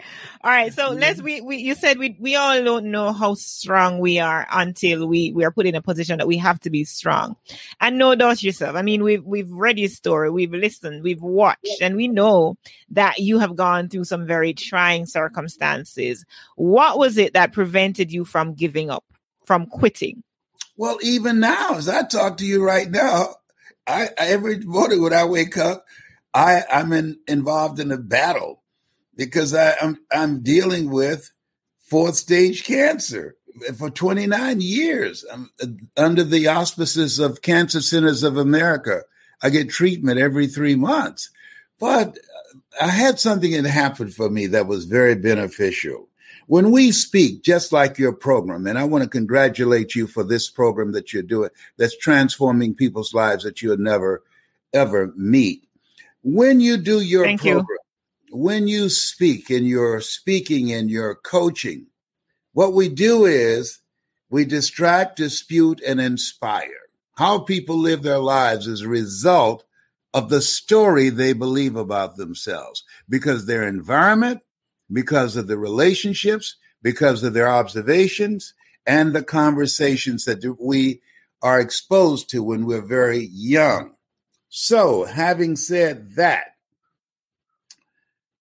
All 0.42 0.50
right. 0.50 0.72
So 0.72 0.90
mm-hmm. 0.90 1.00
let's, 1.00 1.20
we, 1.20 1.42
we, 1.42 1.58
you 1.58 1.74
said 1.74 1.98
we, 1.98 2.16
we 2.18 2.36
all 2.36 2.62
don't 2.62 2.86
know 2.86 3.12
how 3.12 3.34
strong 3.34 3.98
we 3.98 4.18
are 4.18 4.46
until 4.50 5.06
we, 5.06 5.32
we 5.32 5.44
are 5.44 5.50
put 5.50 5.66
in 5.66 5.74
a 5.74 5.82
position 5.82 6.18
that 6.18 6.26
we 6.26 6.38
have 6.38 6.58
to 6.60 6.70
be 6.70 6.84
strong. 6.84 7.36
And 7.80 7.98
no 7.98 8.14
doubt 8.14 8.42
yourself. 8.42 8.76
I 8.76 8.82
mean, 8.82 9.02
we've, 9.02 9.24
we've 9.24 9.50
read 9.50 9.78
your 9.78 9.90
story, 9.90 10.30
we've 10.30 10.52
listened, 10.52 11.02
we've 11.02 11.22
watched, 11.22 11.82
and 11.82 11.94
we 11.94 12.08
know 12.08 12.56
that 12.90 13.18
you 13.18 13.38
have 13.40 13.56
gone 13.56 13.90
through 13.90 14.04
some 14.04 14.26
very 14.26 14.54
trying 14.54 15.04
circumstances. 15.04 16.24
What 16.56 16.98
was 16.98 17.18
it 17.18 17.34
that 17.34 17.52
prevented 17.52 18.10
you 18.10 18.24
from 18.24 18.54
giving 18.54 18.88
up, 18.88 19.04
from 19.44 19.66
quitting? 19.66 20.22
Well, 20.78 20.98
even 21.02 21.40
now, 21.40 21.74
as 21.74 21.88
I 21.88 22.04
talk 22.04 22.38
to 22.38 22.46
you 22.46 22.64
right 22.64 22.88
now, 22.88 23.34
I 23.88 24.10
every 24.18 24.58
morning 24.60 25.02
when 25.02 25.14
I 25.14 25.24
wake 25.24 25.56
up, 25.56 25.86
I 26.34 26.62
I'm 26.70 26.92
in, 26.92 27.18
involved 27.26 27.80
in 27.80 27.90
a 27.90 27.96
battle 27.96 28.62
because 29.16 29.54
I, 29.54 29.74
I'm 29.80 29.98
I'm 30.12 30.42
dealing 30.42 30.90
with 30.90 31.32
fourth 31.80 32.16
stage 32.16 32.64
cancer 32.64 33.36
for 33.76 33.90
29 33.90 34.60
years. 34.60 35.24
I'm 35.32 35.50
uh, 35.62 35.66
under 35.96 36.22
the 36.22 36.48
auspices 36.48 37.18
of 37.18 37.42
Cancer 37.42 37.80
Centers 37.80 38.22
of 38.22 38.36
America. 38.36 39.02
I 39.42 39.50
get 39.50 39.70
treatment 39.70 40.20
every 40.20 40.46
three 40.46 40.74
months, 40.74 41.30
but 41.80 42.18
I 42.80 42.88
had 42.88 43.18
something 43.18 43.50
that 43.50 43.68
happened 43.68 44.14
for 44.14 44.28
me 44.28 44.46
that 44.48 44.66
was 44.66 44.84
very 44.84 45.14
beneficial. 45.14 46.07
When 46.48 46.70
we 46.70 46.92
speak, 46.92 47.42
just 47.42 47.72
like 47.72 47.98
your 47.98 48.14
program, 48.14 48.66
and 48.66 48.78
I 48.78 48.84
want 48.84 49.04
to 49.04 49.10
congratulate 49.10 49.94
you 49.94 50.06
for 50.06 50.24
this 50.24 50.48
program 50.48 50.92
that 50.92 51.12
you're 51.12 51.22
doing 51.22 51.50
that's 51.76 51.96
transforming 51.98 52.74
people's 52.74 53.12
lives 53.12 53.44
that 53.44 53.60
you'll 53.60 53.76
never, 53.76 54.22
ever 54.72 55.12
meet. 55.14 55.68
When 56.22 56.60
you 56.60 56.78
do 56.78 57.00
your 57.00 57.24
Thank 57.24 57.42
program, 57.42 57.66
you. 58.28 58.36
when 58.38 58.66
you 58.66 58.88
speak 58.88 59.50
and 59.50 59.68
you're 59.68 60.00
speaking 60.00 60.72
and 60.72 60.90
you're 60.90 61.16
coaching, 61.16 61.86
what 62.54 62.72
we 62.72 62.88
do 62.88 63.26
is 63.26 63.80
we 64.30 64.46
distract, 64.46 65.16
dispute, 65.16 65.82
and 65.86 66.00
inspire. 66.00 66.88
How 67.18 67.40
people 67.40 67.76
live 67.76 68.02
their 68.02 68.20
lives 68.20 68.66
is 68.66 68.80
a 68.80 68.88
result 68.88 69.64
of 70.14 70.30
the 70.30 70.40
story 70.40 71.10
they 71.10 71.34
believe 71.34 71.76
about 71.76 72.16
themselves 72.16 72.84
because 73.06 73.44
their 73.44 73.68
environment, 73.68 74.40
because 74.92 75.36
of 75.36 75.46
the 75.46 75.58
relationships, 75.58 76.56
because 76.82 77.22
of 77.22 77.34
their 77.34 77.48
observations, 77.48 78.54
and 78.86 79.14
the 79.14 79.22
conversations 79.22 80.24
that 80.24 80.42
we 80.58 81.00
are 81.42 81.60
exposed 81.60 82.30
to 82.30 82.42
when 82.42 82.64
we're 82.64 82.80
very 82.80 83.28
young. 83.32 83.92
So, 84.48 85.04
having 85.04 85.56
said 85.56 86.14
that, 86.16 86.54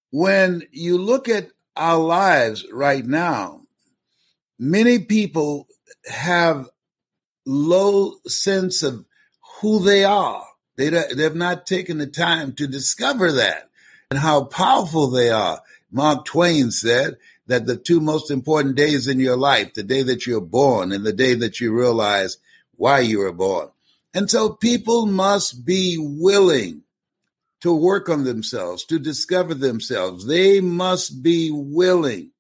when 0.10 0.64
you 0.72 0.98
look 0.98 1.28
at 1.28 1.50
our 1.76 2.00
lives 2.00 2.66
right 2.72 3.06
now, 3.06 3.62
many 4.58 5.00
people 5.00 5.68
have 6.10 6.70
low 7.46 8.14
sense 8.26 8.84
of 8.84 9.06
who 9.62 9.84
they 9.84 10.04
are. 10.04 10.46
They, 10.78 10.90
they've 10.90 11.36
not 11.36 11.68
taken 11.68 11.98
the 11.98 12.08
time 12.08 12.54
to 12.54 12.68
discover 12.68 13.32
that 13.34 13.70
and 14.12 14.20
how 14.20 14.46
powerful 14.46 15.10
they 15.10 15.30
are 15.30 15.62
Mark 15.92 16.26
Twain 16.26 16.72
said 16.72 17.18
that 17.48 17.66
the 17.66 17.78
two 17.78 18.00
most 18.00 18.30
important 18.30 18.76
days 18.76 19.08
in 19.08 19.20
your 19.20 19.38
life, 19.38 19.74
the 19.74 19.84
day 19.84 20.04
that 20.04 20.28
you're 20.28 20.42
born 20.42 20.92
and 20.92 21.06
the 21.06 21.14
day 21.14 21.34
that 21.34 21.60
you 21.60 21.74
realize 21.74 22.38
why 22.76 23.00
you 23.00 23.20
were 23.20 23.34
born. 23.34 23.70
And 24.14 24.30
so 24.30 24.50
people 24.50 25.06
must 25.06 25.66
be 25.66 25.98
willing 25.98 26.84
to 27.62 27.74
work 27.74 28.10
on 28.10 28.24
themselves, 28.24 28.84
to 28.86 29.00
discover 29.00 29.54
themselves. 29.54 30.28
They 30.28 30.62
must 30.62 31.24
be 31.24 31.50
willing 31.52 32.32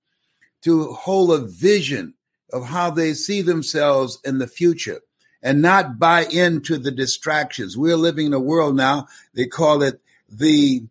to 0.64 0.94
hold 0.94 1.32
a 1.32 1.46
vision 1.46 2.14
of 2.52 2.66
how 2.66 2.92
they 2.92 3.14
see 3.14 3.42
themselves 3.42 4.20
in 4.24 4.38
the 4.38 4.48
future 4.48 5.02
and 5.42 5.62
not 5.62 6.00
buy 6.00 6.26
into 6.26 6.78
the 6.78 6.92
distractions. 6.92 7.78
We're 7.78 7.96
living 7.96 8.28
in 8.28 8.34
a 8.34 8.40
world 8.40 8.76
now, 8.76 9.08
they 9.34 9.46
call 9.46 9.84
it 9.84 10.02
the 10.30 10.84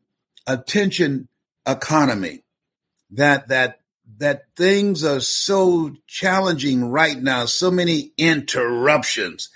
attention 0.46 1.28
economy 1.66 2.42
that 3.16 3.49
that 3.49 3.80
that 4.18 4.44
things 4.56 5.04
are 5.04 5.20
so 5.20 5.94
challenging 6.06 6.90
right 6.90 7.18
now, 7.18 7.44
so 7.44 7.70
many 7.70 8.12
interruptions 8.16 9.50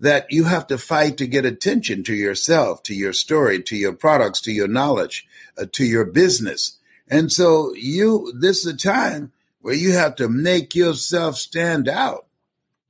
that 0.00 0.26
you 0.30 0.44
have 0.44 0.66
to 0.68 0.78
fight 0.78 1.16
to 1.18 1.26
get 1.26 1.44
attention 1.44 2.02
to 2.04 2.14
yourself, 2.14 2.82
to 2.84 2.94
your 2.94 3.12
story, 3.12 3.62
to 3.62 3.76
your 3.76 3.92
products, 3.92 4.40
to 4.42 4.52
your 4.52 4.68
knowledge, 4.68 5.26
uh, 5.58 5.66
to 5.72 5.84
your 5.84 6.04
business. 6.04 6.78
And 7.08 7.32
so 7.32 7.74
you, 7.74 8.32
this 8.38 8.64
is 8.64 8.72
a 8.72 8.76
time 8.76 9.32
where 9.60 9.74
you 9.74 9.92
have 9.92 10.16
to 10.16 10.28
make 10.28 10.74
yourself 10.74 11.36
stand 11.36 11.88
out. 11.88 12.26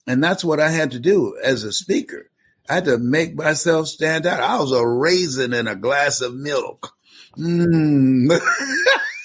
And 0.07 0.23
that's 0.23 0.45
what 0.45 0.61
I 0.61 0.71
had 0.71 0.91
to 0.93 1.01
do 1.01 1.37
as 1.43 1.65
a 1.65 1.73
speaker. 1.73 2.31
I 2.69 2.75
had 2.75 2.85
to 2.87 2.99
make 2.99 3.35
myself 3.37 3.87
stand 3.89 4.27
out. 4.27 4.41
I 4.41 4.59
was 4.59 4.73
a 4.73 4.87
raisin 4.87 5.53
in 5.53 5.69
a 5.69 5.77
glass 5.77 6.21
of 6.21 6.35
milk. 6.35 6.93
Mm. 7.39 8.41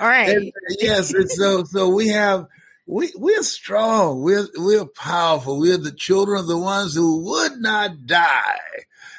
All 0.00 0.08
right. 0.08 0.28
And, 0.28 0.52
yes, 0.78 1.12
and 1.12 1.30
so 1.30 1.64
so 1.64 1.88
we 1.88 2.08
have 2.08 2.46
we 2.86 3.12
we're 3.16 3.42
strong. 3.42 4.22
We're 4.22 4.48
we're 4.56 4.86
powerful. 4.86 5.58
We're 5.58 5.76
the 5.76 5.92
children 5.92 6.40
of 6.40 6.46
the 6.46 6.58
ones 6.58 6.94
who 6.94 7.24
would 7.24 7.60
not 7.60 8.06
die. 8.06 8.58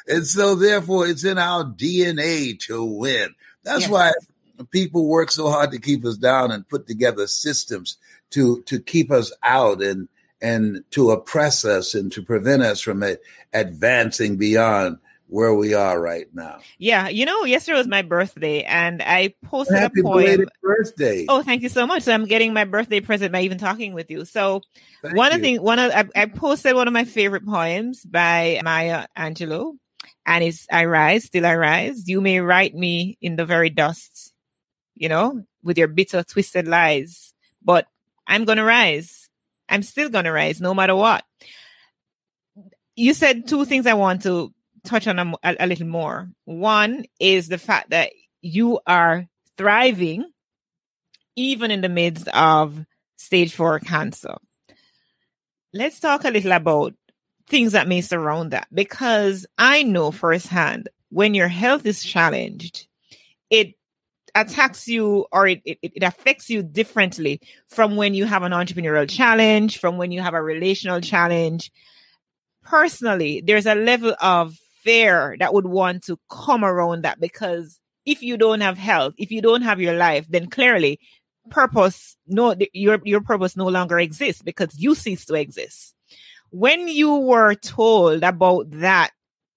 And 0.08 0.26
so 0.26 0.56
therefore 0.56 1.08
it's 1.08 1.24
in 1.24 1.38
our 1.38 1.64
DNA 1.64 2.60
to 2.62 2.84
win. 2.84 3.34
That's 3.64 3.82
yes. 3.82 3.90
why 3.90 4.12
people 4.72 5.08
work 5.08 5.32
so 5.32 5.50
hard 5.50 5.72
to 5.72 5.80
keep 5.80 6.06
us 6.06 6.18
down 6.18 6.52
and 6.52 6.68
put 6.68 6.88
together 6.88 7.28
systems 7.28 7.98
to 8.32 8.62
to 8.64 8.80
keep 8.80 9.12
us 9.12 9.32
out 9.44 9.82
and 9.82 10.08
and 10.42 10.84
to 10.92 11.12
oppress 11.12 11.64
us 11.64 11.94
and 11.94 12.12
to 12.12 12.22
prevent 12.22 12.64
us 12.64 12.82
from 12.82 13.04
advancing 13.54 14.38
beyond 14.38 14.98
where 15.32 15.54
we 15.54 15.74
are 15.74 16.00
right 16.00 16.28
now. 16.34 16.60
Yeah, 16.78 17.08
you 17.08 17.26
know, 17.26 17.46
yesterday 17.46 17.78
was 17.78 17.88
my 17.88 18.02
birthday, 18.02 18.64
and 18.64 19.02
I 19.02 19.34
posted 19.46 19.78
Happy 19.78 20.02
a 20.02 20.04
poem. 20.04 20.26
Happy 20.26 20.46
birthday! 20.62 21.26
Oh, 21.30 21.42
thank 21.42 21.62
you 21.62 21.70
so 21.70 21.88
much. 21.88 22.04
So 22.04 22.14
I'm 22.14 22.26
getting 22.26 22.54
my 22.54 22.66
birthday 22.66 23.00
present 23.00 23.32
by 23.32 23.42
even 23.42 23.58
talking 23.58 23.94
with 23.94 24.12
you. 24.12 24.26
So 24.26 24.62
thank 25.02 25.16
one 25.16 25.32
you. 25.32 25.38
of 25.38 25.42
the 25.42 25.60
one 25.60 25.80
of 25.80 25.92
I, 25.92 26.04
I, 26.16 26.26
posted 26.26 26.76
one 26.76 26.88
of 26.88 26.94
my 26.94 27.06
favorite 27.06 27.46
poems 27.46 28.04
by 28.04 28.60
Maya 28.62 29.08
Angelou, 29.18 29.78
and 30.26 30.44
it's 30.44 30.68
"I 30.70 30.84
rise, 30.86 31.24
still 31.24 31.46
I 31.46 31.56
rise. 31.56 32.10
You 32.10 32.20
may 32.20 32.42
write 32.42 32.76
me 32.76 33.18
in 33.22 33.38
the 33.38 33.46
very 33.46 33.70
dust, 33.70 34.34
you 34.96 35.08
know, 35.08 35.44
with 35.64 35.78
your 35.78 35.88
bitter, 35.88 36.24
twisted 36.24 36.68
lies, 36.68 37.34
but 37.64 37.88
I'm 38.28 38.44
gonna 38.44 38.66
rise. 38.66 39.30
I'm 39.70 39.82
still 39.82 40.10
gonna 40.10 40.34
rise, 40.34 40.60
no 40.60 40.74
matter 40.74 40.96
what." 40.96 41.24
You 42.98 43.14
said 43.14 43.48
two 43.48 43.64
things 43.64 43.88
I 43.88 43.94
want 43.94 44.24
to 44.24 44.54
touch 44.84 45.08
on 45.08 45.20
a, 45.20 45.34
a, 45.44 45.68
little 45.68 45.88
more. 45.88 46.30
One 46.46 47.06
is 47.20 47.48
the 47.48 47.58
fact 47.58 47.92
that 47.92 48.12
you 48.42 48.80
are 48.88 49.28
thriving 49.58 50.26
even 51.36 51.72
in 51.72 51.82
the 51.82 51.90
midst 51.90 52.28
of 52.30 52.86
stage 53.18 53.54
four 53.54 53.80
cancer. 53.80 54.36
Let's 55.74 56.00
talk 56.00 56.26
a 56.26 56.30
little 56.30 56.52
about 56.52 56.94
things 57.48 57.74
that 57.74 57.88
may 57.88 58.02
surround 58.02 58.52
that 58.52 58.68
because 58.74 59.46
I 59.58 59.84
know 59.84 60.12
firsthand 60.12 60.90
when 61.10 61.34
your 61.34 61.48
health 61.48 61.86
is 61.86 62.04
challenged, 62.04 62.88
it 63.50 63.76
attacks 64.34 64.88
you 64.88 65.26
or 65.32 65.48
it, 65.48 65.62
it, 65.66 65.78
it 65.82 66.04
affects 66.04 66.50
you 66.50 66.64
differently 66.64 67.42
from 67.68 67.98
when 67.98 68.14
you 68.14 68.26
have 68.26 68.44
an 68.44 68.54
entrepreneurial 68.54 69.10
challenge, 69.10 69.78
from 69.78 69.98
when 69.98 70.12
you 70.12 70.22
have 70.22 70.34
a 70.34 70.42
relational 70.42 71.02
challenge. 71.02 71.72
Personally, 72.64 73.42
there's 73.46 73.66
a 73.66 73.76
level 73.76 74.16
of 74.22 74.58
fair 74.84 75.36
that 75.40 75.54
would 75.54 75.66
want 75.66 76.04
to 76.04 76.18
come 76.30 76.64
around 76.64 77.04
that 77.04 77.20
because 77.20 77.80
if 78.06 78.24
you 78.24 78.38
don't 78.38 78.62
have 78.62 78.78
health, 78.78 79.14
if 79.18 79.32
you 79.32 79.42
don't 79.42 79.62
have 79.62 79.80
your 79.80 79.96
life, 79.96 80.26
then 80.30 80.50
clearly 80.50 81.00
purpose 81.50 82.16
no 82.28 82.56
your 82.72 83.00
your 83.04 83.22
purpose 83.22 83.58
no 83.58 83.68
longer 83.68 84.00
exists 84.00 84.42
because 84.42 84.78
you 84.78 84.96
cease 84.96 85.26
to 85.26 85.34
exist. 85.34 85.94
When 86.52 86.88
you 86.88 87.16
were 87.16 87.56
told 87.56 88.24
about 88.24 88.70
that 88.72 89.12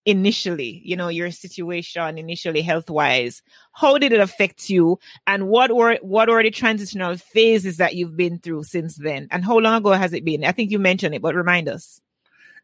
initially, 0.07 0.83
you 0.85 0.97
know, 0.97 1.09
your 1.09 1.31
situation 1.31 2.19
initially 2.19 2.63
health 2.63 2.91
wise, 2.91 3.43
how 3.73 3.99
did 3.99 4.13
it 4.13 4.21
affect 4.21 4.69
you 4.71 4.99
and 5.27 5.49
what 5.49 5.75
were 5.75 5.99
what 6.03 6.29
were 6.29 6.43
the 6.43 6.51
transitional 6.51 7.17
phases 7.17 7.79
that 7.79 7.95
you've 7.95 8.17
been 8.17 8.39
through 8.39 8.65
since 8.65 8.97
then? 8.97 9.29
And 9.31 9.45
how 9.45 9.59
long 9.59 9.77
ago 9.77 9.93
has 9.93 10.13
it 10.13 10.25
been? 10.25 10.45
I 10.45 10.53
think 10.53 10.71
you 10.71 10.79
mentioned 10.79 11.15
it, 11.15 11.23
but 11.23 11.35
remind 11.35 11.69
us. 11.69 12.01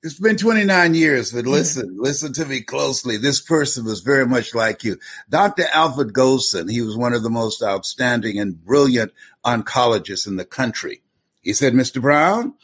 It's 0.03 0.19
been 0.19 0.39
29 0.39 0.95
years, 0.95 1.31
but 1.31 1.45
listen, 1.45 1.99
listen 1.99 2.33
to 2.33 2.47
me 2.47 2.63
closely. 2.63 3.19
This 3.19 3.39
person 3.39 3.85
was 3.85 4.01
very 4.01 4.27
much 4.27 4.55
like 4.55 4.83
you. 4.83 4.97
Dr. 5.29 5.67
Alfred 5.75 6.15
Golson, 6.15 6.71
he 6.71 6.81
was 6.81 6.97
one 6.97 7.13
of 7.13 7.23
the 7.23 7.29
most 7.29 7.63
outstanding 7.63 8.39
and 8.39 8.65
brilliant 8.65 9.13
oncologists 9.45 10.27
in 10.27 10.37
the 10.37 10.47
country. 10.47 11.03
He 11.43 11.53
said, 11.53 11.75
Mr. 11.75 12.01
Brown, 12.01 12.55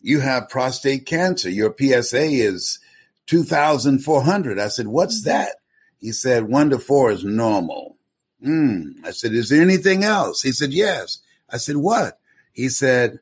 you 0.00 0.20
have 0.20 0.48
prostate 0.48 1.04
cancer. 1.04 1.50
Your 1.50 1.74
PSA 1.78 2.24
is 2.24 2.78
2,400. 3.26 4.58
I 4.58 4.68
said, 4.68 4.88
what's 4.88 5.20
mm-hmm. 5.20 5.28
that? 5.28 5.56
He 5.98 6.12
said, 6.12 6.44
one 6.44 6.70
to 6.70 6.78
four 6.78 7.10
is 7.10 7.22
normal. 7.22 7.98
Hmm. 8.42 8.92
I 9.04 9.10
said, 9.10 9.34
is 9.34 9.50
there 9.50 9.60
anything 9.60 10.04
else? 10.04 10.40
He 10.40 10.52
said, 10.52 10.72
yes. 10.72 11.18
I 11.50 11.58
said, 11.58 11.76
what? 11.76 12.18
He 12.52 12.70
said, 12.70 13.18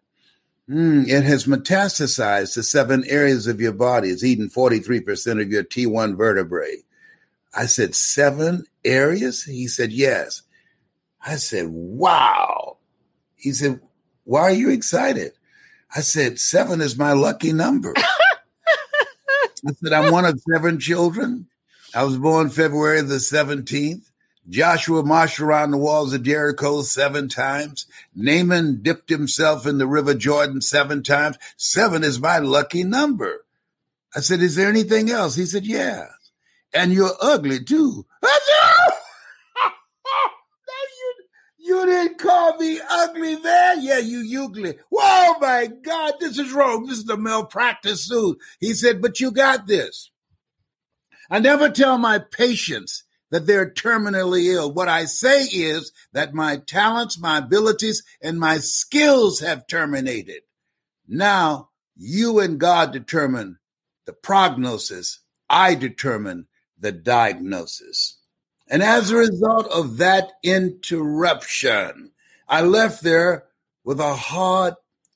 Mm, 0.69 1.09
it 1.09 1.23
has 1.23 1.47
metastasized 1.47 2.55
to 2.55 2.63
seven 2.63 3.05
areas 3.07 3.47
of 3.47 3.61
your 3.61 3.73
body. 3.73 4.09
It's 4.09 4.25
eaten 4.25 4.49
43% 4.49 5.41
of 5.41 5.51
your 5.51 5.63
T1 5.63 6.17
vertebrae. 6.17 6.83
I 7.55 7.67
said, 7.67 7.95
Seven 7.95 8.65
areas? 8.85 9.45
He 9.45 9.69
said, 9.69 9.93
Yes. 9.93 10.43
I 11.25 11.37
said, 11.37 11.69
Wow. 11.69 12.79
He 13.37 13.53
said, 13.53 13.81
Why 14.25 14.43
are 14.43 14.53
you 14.53 14.71
excited? 14.71 15.33
I 15.95 16.01
said, 16.01 16.41
Seven 16.41 16.81
is 16.81 16.99
my 16.99 17.13
lucky 17.13 17.53
number. 17.53 17.95
I 17.97 19.73
said, 19.83 19.93
I'm 19.93 20.13
one 20.13 20.25
of 20.25 20.41
seven 20.53 20.81
children. 20.81 21.47
I 21.95 22.05
was 22.05 22.19
born 22.19 22.51
February 22.51 23.01
the 23.03 23.15
17th. 23.17 24.11
Joshua 24.49 25.03
marched 25.03 25.41
around 25.41 25.73
the 25.73 25.77
walls 25.77 26.13
of 26.13 26.23
Jericho 26.23 26.83
seven 26.83 27.29
times. 27.29 27.87
Naaman 28.15 28.81
dipped 28.83 29.11
himself 29.11 29.67
in 29.67 29.79
the 29.79 29.87
river 29.87 30.15
Jordan 30.15 30.61
seven 30.61 31.03
times. 31.03 31.37
Seven 31.57 32.05
is 32.05 32.21
my 32.21 32.39
lucky 32.39 32.85
number. 32.85 33.45
I 34.15 34.21
said, 34.21 34.41
Is 34.41 34.55
there 34.55 34.69
anything 34.69 35.11
else? 35.11 35.35
He 35.35 35.47
said, 35.47 35.67
Yeah. 35.67 36.07
And 36.73 36.93
you're 36.93 37.15
ugly 37.21 37.65
too. 37.65 38.07
I 38.23 38.39
said, 38.47 38.95
oh, 39.65 40.31
you, 41.59 41.77
you 41.77 41.87
didn't 41.87 42.19
call 42.19 42.57
me 42.59 42.81
ugly, 42.89 43.37
man. 43.41 43.79
Yeah, 43.81 43.99
you 43.99 44.45
ugly. 44.45 44.77
Whoa, 44.91 45.39
my 45.41 45.71
God, 45.83 46.15
this 46.21 46.39
is 46.39 46.53
wrong. 46.53 46.87
This 46.87 46.99
is 46.99 47.09
a 47.09 47.17
malpractice 47.17 48.05
suit. 48.05 48.39
He 48.61 48.75
said, 48.75 49.03
But 49.03 49.19
you 49.19 49.33
got 49.33 49.67
this. 49.67 50.11
I 51.29 51.41
never 51.41 51.69
tell 51.69 51.99
my 51.99 52.19
patients 52.21 53.03
that 53.31 53.47
they're 53.47 53.71
terminally 53.71 54.55
ill. 54.55 54.73
What 54.73 54.89
I 54.89 55.05
say 55.05 55.43
is 55.45 55.93
that 56.13 56.35
my 56.35 56.59
talents, 56.59 57.19
my 57.19 57.39
abilities, 57.39 58.03
and 58.21 58.39
my 58.39 58.59
skills 58.59 59.41
have 59.41 59.67
terminated. 59.67 60.43
Now 61.09 61.71
you 61.97 62.39
and 62.39 62.59
God 62.59 62.93
determine 62.93 63.59
the 64.05 64.13
prognosis. 64.13 65.21
I 65.49 65.75
determine 65.75 66.47
the 66.79 66.93
diagnosis. 66.93 68.19
And 68.69 68.83
as 68.83 69.11
a 69.11 69.17
result 69.17 69.69
of 69.69 69.99
that 69.99 70.33
interruption, 70.43 72.13
I 72.49 72.63
left 72.63 73.03
there 73.03 73.45
with 73.85 74.01
a 74.01 74.15
heart 74.15 74.75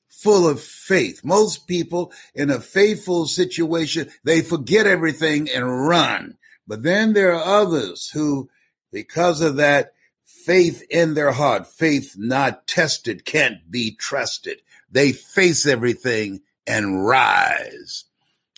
full 0.08 0.48
of 0.48 0.62
faith. 0.62 1.24
Most 1.24 1.66
people 1.66 2.12
in 2.34 2.50
a 2.50 2.60
faithful 2.60 3.26
situation, 3.26 4.10
they 4.22 4.42
forget 4.42 4.86
everything 4.86 5.48
and 5.50 5.88
run. 5.88 6.36
But 6.70 6.84
then 6.84 7.14
there 7.14 7.34
are 7.34 7.62
others 7.62 8.10
who, 8.10 8.48
because 8.92 9.40
of 9.40 9.56
that 9.56 9.92
faith 10.24 10.84
in 10.88 11.14
their 11.14 11.32
heart, 11.32 11.66
faith 11.66 12.14
not 12.16 12.68
tested 12.68 13.24
can't 13.24 13.68
be 13.68 13.96
trusted. 13.96 14.62
They 14.88 15.10
face 15.10 15.66
everything 15.66 16.42
and 16.68 17.04
rise. 17.04 18.04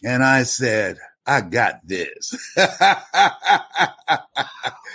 And 0.05 0.23
I 0.23 0.43
said, 0.43 0.99
I 1.27 1.41
got 1.41 1.89
this. 1.89 2.35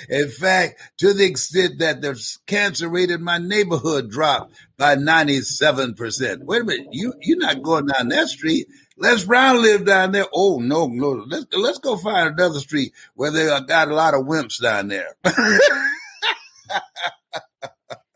in 0.09 0.29
fact, 0.29 0.79
to 0.97 1.11
the 1.13 1.25
extent 1.25 1.79
that 1.79 2.03
the 2.03 2.23
cancer 2.45 2.87
rate 2.87 3.09
in 3.09 3.23
my 3.23 3.39
neighborhood 3.39 4.11
dropped 4.11 4.53
by 4.77 4.95
97%. 4.95 6.43
Wait 6.43 6.61
a 6.61 6.63
minute, 6.63 6.87
you, 6.91 7.15
you're 7.21 7.39
not 7.39 7.63
going 7.63 7.87
down 7.87 8.09
that 8.09 8.27
street. 8.27 8.67
Les 8.97 9.23
Brown 9.23 9.61
lived 9.61 9.85
down 9.85 10.11
there. 10.11 10.25
Oh 10.33 10.59
no, 10.59 10.87
no. 10.87 11.23
Let's 11.27 11.45
let's 11.53 11.77
go 11.77 11.97
find 11.97 12.29
another 12.29 12.59
street 12.59 12.93
where 13.13 13.31
they 13.31 13.45
got 13.67 13.89
a 13.89 13.95
lot 13.95 14.15
of 14.15 14.25
wimps 14.25 14.61
down 14.61 14.87
there. 14.87 15.15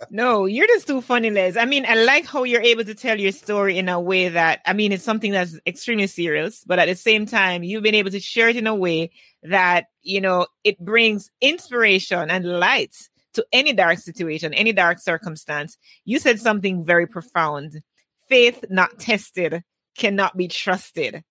no, 0.09 0.45
you're 0.45 0.67
just 0.67 0.87
too 0.87 1.01
funny, 1.01 1.29
Les. 1.29 1.55
I 1.55 1.65
mean, 1.65 1.85
I 1.87 2.03
like 2.03 2.25
how 2.25 2.43
you're 2.43 2.63
able 2.63 2.83
to 2.83 2.95
tell 2.95 3.19
your 3.19 3.31
story 3.31 3.77
in 3.77 3.89
a 3.89 3.99
way 3.99 4.29
that 4.29 4.61
I 4.65 4.73
mean, 4.73 4.91
it's 4.91 5.03
something 5.03 5.31
that's 5.31 5.59
extremely 5.67 6.07
serious, 6.07 6.63
but 6.65 6.79
at 6.79 6.87
the 6.87 6.95
same 6.95 7.27
time, 7.27 7.63
you've 7.63 7.83
been 7.83 7.95
able 7.95 8.11
to 8.11 8.19
share 8.19 8.49
it 8.49 8.57
in 8.57 8.65
a 8.65 8.75
way 8.75 9.11
that 9.43 9.85
you 10.01 10.19
know 10.19 10.47
it 10.63 10.79
brings 10.79 11.29
inspiration 11.41 12.31
and 12.31 12.59
light 12.59 12.95
to 13.33 13.45
any 13.53 13.71
dark 13.71 13.99
situation, 13.99 14.51
any 14.55 14.73
dark 14.73 14.97
circumstance. 14.97 15.77
You 16.05 16.17
said 16.17 16.39
something 16.39 16.83
very 16.83 17.05
profound. 17.05 17.83
Faith 18.27 18.65
not 18.69 18.97
tested 18.97 19.63
cannot 19.97 20.37
be 20.37 20.47
trusted. 20.47 21.23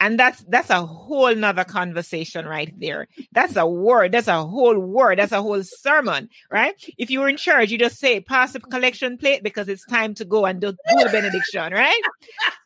And 0.00 0.18
that's 0.18 0.42
that's 0.48 0.70
a 0.70 0.84
whole 0.84 1.32
nother 1.32 1.62
conversation 1.62 2.44
right 2.44 2.74
there. 2.76 3.06
That's 3.30 3.54
a 3.54 3.64
word. 3.64 4.10
That's 4.10 4.26
a 4.26 4.44
whole 4.44 4.76
word. 4.76 5.20
That's 5.20 5.30
a 5.30 5.40
whole 5.40 5.62
sermon, 5.62 6.28
right? 6.50 6.74
If 6.98 7.08
you 7.08 7.20
were 7.20 7.28
in 7.28 7.36
church, 7.36 7.70
you 7.70 7.78
just 7.78 8.00
say, 8.00 8.20
pass 8.20 8.52
the 8.52 8.58
collection 8.58 9.16
plate 9.16 9.44
because 9.44 9.68
it's 9.68 9.86
time 9.86 10.14
to 10.14 10.24
go 10.24 10.44
and 10.44 10.60
do, 10.60 10.72
do 10.72 11.04
the 11.04 11.08
benediction, 11.12 11.72
right? 11.72 12.02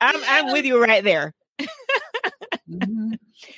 I'm, 0.00 0.16
I'm 0.26 0.52
with 0.52 0.64
you 0.64 0.82
right 0.82 1.04
there. 1.04 1.34
mm-hmm. 1.60 3.12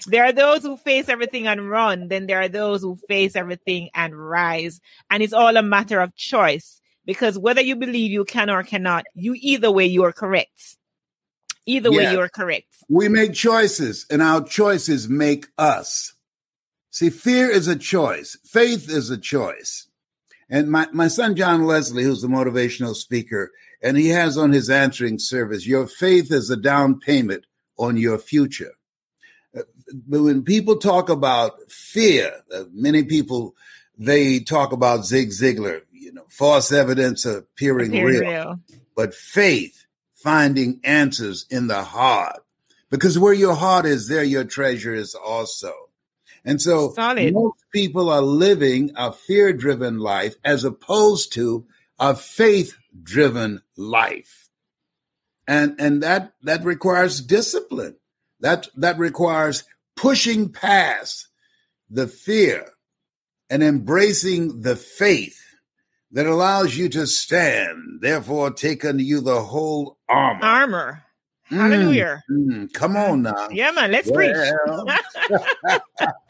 There 0.08 0.24
are 0.24 0.32
those 0.32 0.62
who 0.62 0.76
face 0.76 1.08
everything 1.08 1.46
and 1.46 1.70
run. 1.70 2.08
Then 2.08 2.26
there 2.26 2.40
are 2.40 2.48
those 2.48 2.82
who 2.82 2.96
face 3.08 3.36
everything 3.36 3.90
and 3.94 4.18
rise. 4.18 4.80
And 5.08 5.22
it's 5.22 5.32
all 5.32 5.56
a 5.56 5.62
matter 5.62 6.00
of 6.00 6.16
choice 6.16 6.80
because 7.04 7.38
whether 7.38 7.60
you 7.60 7.76
believe 7.76 8.10
you 8.10 8.24
can 8.24 8.50
or 8.50 8.64
cannot, 8.64 9.04
you 9.14 9.34
either 9.36 9.70
way, 9.70 9.86
you 9.86 10.02
are 10.02 10.12
correct. 10.12 10.76
Either 11.68 11.92
way, 11.92 12.10
you're 12.10 12.30
correct. 12.30 12.66
We 12.88 13.08
make 13.08 13.34
choices, 13.34 14.06
and 14.10 14.22
our 14.22 14.42
choices 14.42 15.06
make 15.06 15.48
us. 15.58 16.14
See, 16.90 17.10
fear 17.10 17.50
is 17.50 17.68
a 17.68 17.76
choice, 17.76 18.38
faith 18.42 18.88
is 18.88 19.10
a 19.10 19.18
choice. 19.18 19.86
And 20.48 20.70
my, 20.70 20.88
my 20.92 21.08
son, 21.08 21.36
John 21.36 21.66
Leslie, 21.66 22.04
who's 22.04 22.22
the 22.22 22.28
motivational 22.28 22.94
speaker, 22.94 23.50
and 23.82 23.98
he 23.98 24.08
has 24.08 24.38
on 24.38 24.50
his 24.50 24.70
answering 24.70 25.18
service, 25.18 25.66
your 25.66 25.86
faith 25.86 26.32
is 26.32 26.48
a 26.48 26.56
down 26.56 26.98
payment 26.98 27.44
on 27.78 27.98
your 27.98 28.16
future. 28.16 28.72
Uh, 29.54 29.62
but 30.06 30.22
when 30.22 30.42
people 30.42 30.76
talk 30.76 31.10
about 31.10 31.70
fear, 31.70 32.32
uh, 32.54 32.64
many 32.72 33.04
people, 33.04 33.54
they 33.98 34.40
talk 34.40 34.72
about 34.72 35.04
Zig 35.04 35.28
Ziglar, 35.28 35.82
you 35.92 36.14
know, 36.14 36.24
false 36.30 36.72
evidence 36.72 37.26
appearing, 37.26 37.90
appearing 37.90 38.20
real. 38.20 38.30
real. 38.30 38.60
But 38.96 39.14
faith 39.14 39.84
finding 40.22 40.80
answers 40.84 41.46
in 41.50 41.68
the 41.68 41.82
heart. 41.82 42.42
Because 42.90 43.18
where 43.18 43.34
your 43.34 43.54
heart 43.54 43.86
is, 43.86 44.08
there 44.08 44.24
your 44.24 44.44
treasure 44.44 44.94
is 44.94 45.14
also. 45.14 45.72
And 46.44 46.60
so 46.60 46.92
Solid. 46.92 47.34
most 47.34 47.64
people 47.72 48.10
are 48.10 48.22
living 48.22 48.92
a 48.96 49.12
fear 49.12 49.52
driven 49.52 49.98
life 49.98 50.36
as 50.44 50.64
opposed 50.64 51.32
to 51.34 51.66
a 51.98 52.14
faith 52.14 52.76
driven 53.02 53.62
life. 53.76 54.48
And, 55.46 55.76
and 55.78 56.02
that, 56.02 56.32
that 56.42 56.64
requires 56.64 57.20
discipline. 57.20 57.96
That, 58.40 58.68
that 58.76 58.98
requires 58.98 59.64
pushing 59.96 60.50
past 60.50 61.28
the 61.90 62.06
fear 62.06 62.70
and 63.50 63.62
embracing 63.62 64.62
the 64.62 64.76
faith 64.76 65.47
that 66.12 66.26
allows 66.26 66.76
you 66.76 66.88
to 66.90 67.06
stand. 67.06 68.00
Therefore, 68.00 68.50
take 68.50 68.84
unto 68.84 69.02
you 69.04 69.20
the 69.20 69.42
whole 69.42 69.98
armor. 70.08 70.44
Armor. 70.44 71.04
Hallelujah. 71.44 72.22
Mm, 72.30 72.48
mm, 72.48 72.72
come 72.72 72.96
on 72.96 73.22
now. 73.22 73.48
Yeah, 73.50 73.70
man. 73.70 73.90
Let's 73.90 74.10
well. 74.10 74.16
preach. 74.16 74.36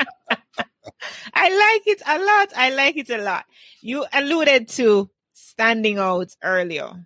I 1.34 1.74
like 1.74 1.86
it 1.86 2.02
a 2.06 2.18
lot. 2.18 2.48
I 2.56 2.70
like 2.70 2.96
it 2.96 3.10
a 3.10 3.18
lot. 3.18 3.44
You 3.80 4.04
alluded 4.12 4.68
to 4.68 5.10
standing 5.32 5.98
out 5.98 6.34
earlier. 6.42 7.04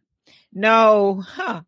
No, 0.52 1.22
huh. 1.26 1.62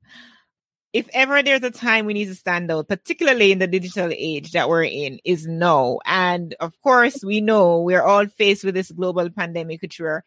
If 0.93 1.09
ever 1.13 1.43
there's 1.43 1.63
a 1.63 1.71
time 1.71 2.07
we 2.07 2.15
need 2.15 2.27
to 2.27 2.35
stand 2.35 2.71
out, 2.71 2.89
particularly 2.89 3.51
in 3.51 3.59
the 3.59 3.67
digital 3.67 4.11
age 4.13 4.53
that 4.53 4.69
we're 4.69 4.85
in, 4.85 5.19
is 5.25 5.47
no. 5.47 6.01
And 6.07 6.55
of 6.61 6.73
course, 6.83 7.25
we 7.25 7.41
know 7.41 7.81
we're 7.81 8.03
all 8.03 8.27
faced 8.27 8.65
with 8.65 8.75
this 8.75 8.93
global 8.93 9.29
pandemic, 9.31 9.83
which 9.83 9.99
we're 9.99 10.23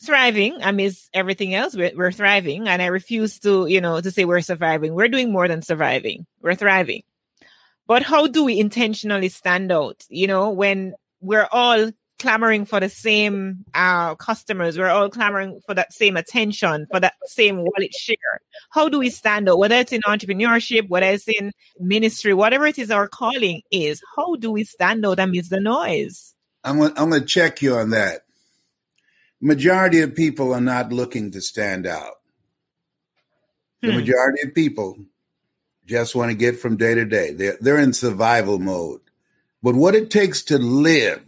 thriving 0.00 0.58
amidst 0.62 1.08
everything 1.14 1.54
else. 1.54 1.76
We're, 1.76 1.92
we're 1.94 2.12
thriving, 2.12 2.68
and 2.68 2.82
I 2.82 2.86
refuse 2.86 3.38
to, 3.40 3.66
you 3.66 3.80
know, 3.80 4.00
to 4.00 4.10
say 4.10 4.24
we're 4.24 4.40
surviving. 4.40 4.94
We're 4.94 5.08
doing 5.08 5.32
more 5.32 5.48
than 5.48 5.62
surviving. 5.62 6.26
We're 6.40 6.54
thriving. 6.54 7.02
But 7.86 8.02
how 8.02 8.26
do 8.26 8.44
we 8.44 8.58
intentionally 8.58 9.28
stand 9.28 9.72
out? 9.72 10.04
You 10.08 10.26
know, 10.26 10.50
when 10.50 10.94
we're 11.20 11.48
all 11.50 11.90
clamoring 12.18 12.64
for 12.64 12.78
the 12.78 12.88
same 12.88 13.64
uh, 13.74 14.14
customers, 14.14 14.78
we're 14.78 14.88
all 14.88 15.10
clamoring 15.10 15.60
for 15.66 15.74
that 15.74 15.92
same 15.92 16.16
attention, 16.16 16.86
for 16.90 17.00
that 17.00 17.14
same 17.24 17.58
wallet 17.58 17.92
share. 17.92 18.40
How 18.70 18.88
do 18.88 18.98
we 19.00 19.10
stand 19.10 19.48
out? 19.48 19.58
Whether 19.58 19.76
it's 19.76 19.92
in 19.92 20.02
entrepreneurship, 20.02 20.88
whether 20.88 21.06
it's 21.06 21.28
in 21.28 21.52
ministry, 21.80 22.32
whatever 22.32 22.66
it 22.66 22.78
is 22.78 22.90
our 22.90 23.08
calling 23.08 23.62
is, 23.72 24.00
how 24.16 24.36
do 24.36 24.52
we 24.52 24.64
stand 24.64 25.04
out 25.04 25.18
amidst 25.18 25.50
the 25.50 25.60
noise? 25.60 26.34
I'm 26.64 26.78
gonna, 26.78 26.94
I'm 26.96 27.10
going 27.10 27.22
to 27.22 27.26
check 27.26 27.60
you 27.60 27.74
on 27.74 27.90
that 27.90 28.22
majority 29.42 30.00
of 30.00 30.14
people 30.14 30.54
are 30.54 30.60
not 30.60 30.92
looking 30.92 31.32
to 31.32 31.40
stand 31.40 31.86
out. 31.86 32.20
The 33.82 33.90
hmm. 33.90 33.98
majority 33.98 34.46
of 34.46 34.54
people 34.54 34.96
just 35.84 36.14
want 36.14 36.30
to 36.30 36.36
get 36.36 36.58
from 36.58 36.76
day 36.76 36.94
to 36.94 37.04
day. 37.04 37.32
They're, 37.32 37.58
they're 37.60 37.78
in 37.78 37.92
survival 37.92 38.58
mode. 38.58 39.00
But 39.62 39.74
what 39.74 39.94
it 39.94 40.10
takes 40.10 40.42
to 40.44 40.58
live, 40.58 41.22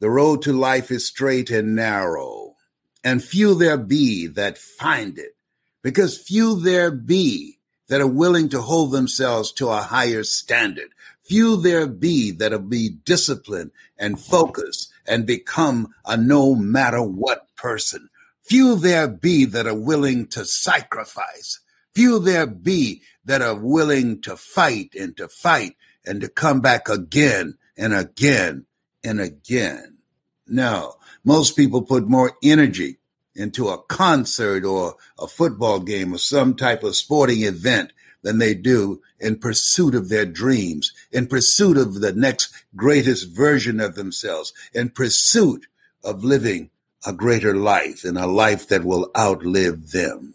the 0.00 0.10
road 0.10 0.42
to 0.42 0.52
life 0.52 0.90
is 0.90 1.06
straight 1.06 1.50
and 1.50 1.74
narrow, 1.74 2.56
and 3.04 3.22
few 3.22 3.54
there 3.54 3.78
be 3.78 4.26
that 4.26 4.58
find 4.58 5.18
it, 5.18 5.36
because 5.82 6.18
few 6.18 6.60
there 6.60 6.90
be 6.90 7.58
that 7.88 8.00
are 8.00 8.06
willing 8.06 8.48
to 8.50 8.60
hold 8.60 8.92
themselves 8.92 9.52
to 9.52 9.68
a 9.68 9.76
higher 9.76 10.22
standard. 10.22 10.90
Few 11.22 11.56
there 11.56 11.86
be 11.86 12.32
that'll 12.32 12.58
be 12.60 12.90
disciplined 13.04 13.70
and 13.98 14.20
focused 14.20 14.92
and 15.08 15.26
become 15.26 15.94
a 16.04 16.16
no 16.16 16.54
matter 16.54 17.02
what 17.02 17.54
person. 17.56 18.08
Few 18.42 18.76
there 18.76 19.08
be 19.08 19.44
that 19.46 19.66
are 19.66 19.78
willing 19.78 20.26
to 20.28 20.44
sacrifice. 20.44 21.60
Few 21.94 22.18
there 22.18 22.46
be 22.46 23.02
that 23.24 23.42
are 23.42 23.56
willing 23.56 24.20
to 24.22 24.36
fight 24.36 24.94
and 24.98 25.16
to 25.16 25.28
fight 25.28 25.76
and 26.06 26.20
to 26.20 26.28
come 26.28 26.60
back 26.60 26.88
again 26.88 27.58
and 27.76 27.92
again 27.92 28.66
and 29.04 29.20
again. 29.20 29.98
No, 30.46 30.94
most 31.24 31.56
people 31.56 31.82
put 31.82 32.08
more 32.08 32.32
energy 32.42 32.98
into 33.34 33.68
a 33.68 33.82
concert 33.82 34.64
or 34.64 34.96
a 35.18 35.26
football 35.26 35.80
game 35.80 36.14
or 36.14 36.18
some 36.18 36.54
type 36.54 36.82
of 36.82 36.96
sporting 36.96 37.42
event 37.42 37.92
than 38.22 38.38
they 38.38 38.54
do 38.54 39.00
in 39.20 39.38
pursuit 39.38 39.94
of 39.94 40.08
their 40.08 40.26
dreams, 40.26 40.92
in 41.12 41.26
pursuit 41.26 41.76
of 41.76 42.00
the 42.00 42.12
next 42.12 42.52
greatest 42.76 43.30
version 43.30 43.80
of 43.80 43.94
themselves, 43.94 44.52
in 44.74 44.90
pursuit 44.90 45.66
of 46.04 46.24
living 46.24 46.70
a 47.06 47.12
greater 47.12 47.54
life 47.54 48.04
and 48.04 48.18
a 48.18 48.26
life 48.26 48.68
that 48.68 48.84
will 48.84 49.10
outlive 49.16 49.92
them. 49.92 50.34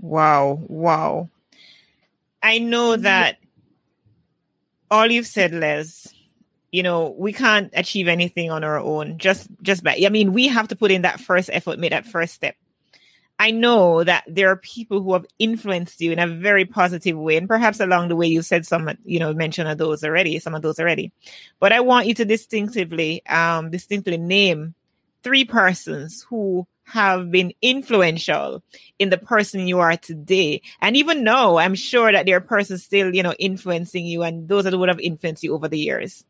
Wow, 0.00 0.60
wow. 0.66 1.28
I 2.42 2.58
know 2.58 2.92
mm-hmm. 2.92 3.02
that 3.02 3.38
all 4.90 5.10
you've 5.10 5.26
said, 5.26 5.52
Les, 5.52 6.12
you 6.72 6.82
know, 6.82 7.14
we 7.16 7.32
can't 7.32 7.70
achieve 7.74 8.08
anything 8.08 8.50
on 8.50 8.64
our 8.64 8.78
own. 8.78 9.18
Just 9.18 9.46
just 9.62 9.84
by 9.84 10.00
I 10.04 10.08
mean, 10.08 10.32
we 10.32 10.48
have 10.48 10.68
to 10.68 10.76
put 10.76 10.90
in 10.90 11.02
that 11.02 11.20
first 11.20 11.50
effort, 11.52 11.78
make 11.78 11.90
that 11.90 12.06
first 12.06 12.34
step. 12.34 12.56
I 13.42 13.50
know 13.50 14.04
that 14.04 14.22
there 14.28 14.50
are 14.50 14.56
people 14.56 15.02
who 15.02 15.14
have 15.14 15.26
influenced 15.40 16.00
you 16.00 16.12
in 16.12 16.20
a 16.20 16.28
very 16.28 16.64
positive 16.64 17.18
way. 17.18 17.36
And 17.36 17.48
perhaps 17.48 17.80
along 17.80 18.06
the 18.06 18.14
way, 18.14 18.28
you 18.28 18.40
said 18.40 18.64
some, 18.64 18.88
you 19.04 19.18
know, 19.18 19.34
mention 19.34 19.66
of 19.66 19.78
those 19.78 20.04
already, 20.04 20.38
some 20.38 20.54
of 20.54 20.62
those 20.62 20.78
already. 20.78 21.10
But 21.58 21.72
I 21.72 21.80
want 21.80 22.06
you 22.06 22.14
to 22.14 22.24
distinctively, 22.24 23.26
um, 23.26 23.72
distinctly 23.72 24.16
name 24.16 24.76
three 25.24 25.44
persons 25.44 26.24
who 26.30 26.68
have 26.84 27.32
been 27.32 27.52
influential 27.60 28.62
in 29.00 29.10
the 29.10 29.18
person 29.18 29.66
you 29.66 29.80
are 29.80 29.96
today. 29.96 30.62
And 30.80 30.96
even 30.96 31.24
now, 31.24 31.56
I'm 31.56 31.74
sure 31.74 32.12
that 32.12 32.26
there 32.26 32.36
are 32.36 32.40
persons 32.40 32.84
still, 32.84 33.12
you 33.12 33.24
know, 33.24 33.34
influencing 33.40 34.06
you 34.06 34.22
and 34.22 34.46
those 34.46 34.62
that 34.62 34.78
would 34.78 34.88
have 34.88 35.00
influenced 35.00 35.42
you 35.42 35.52
over 35.52 35.66
the 35.66 35.80
years. 35.80 36.24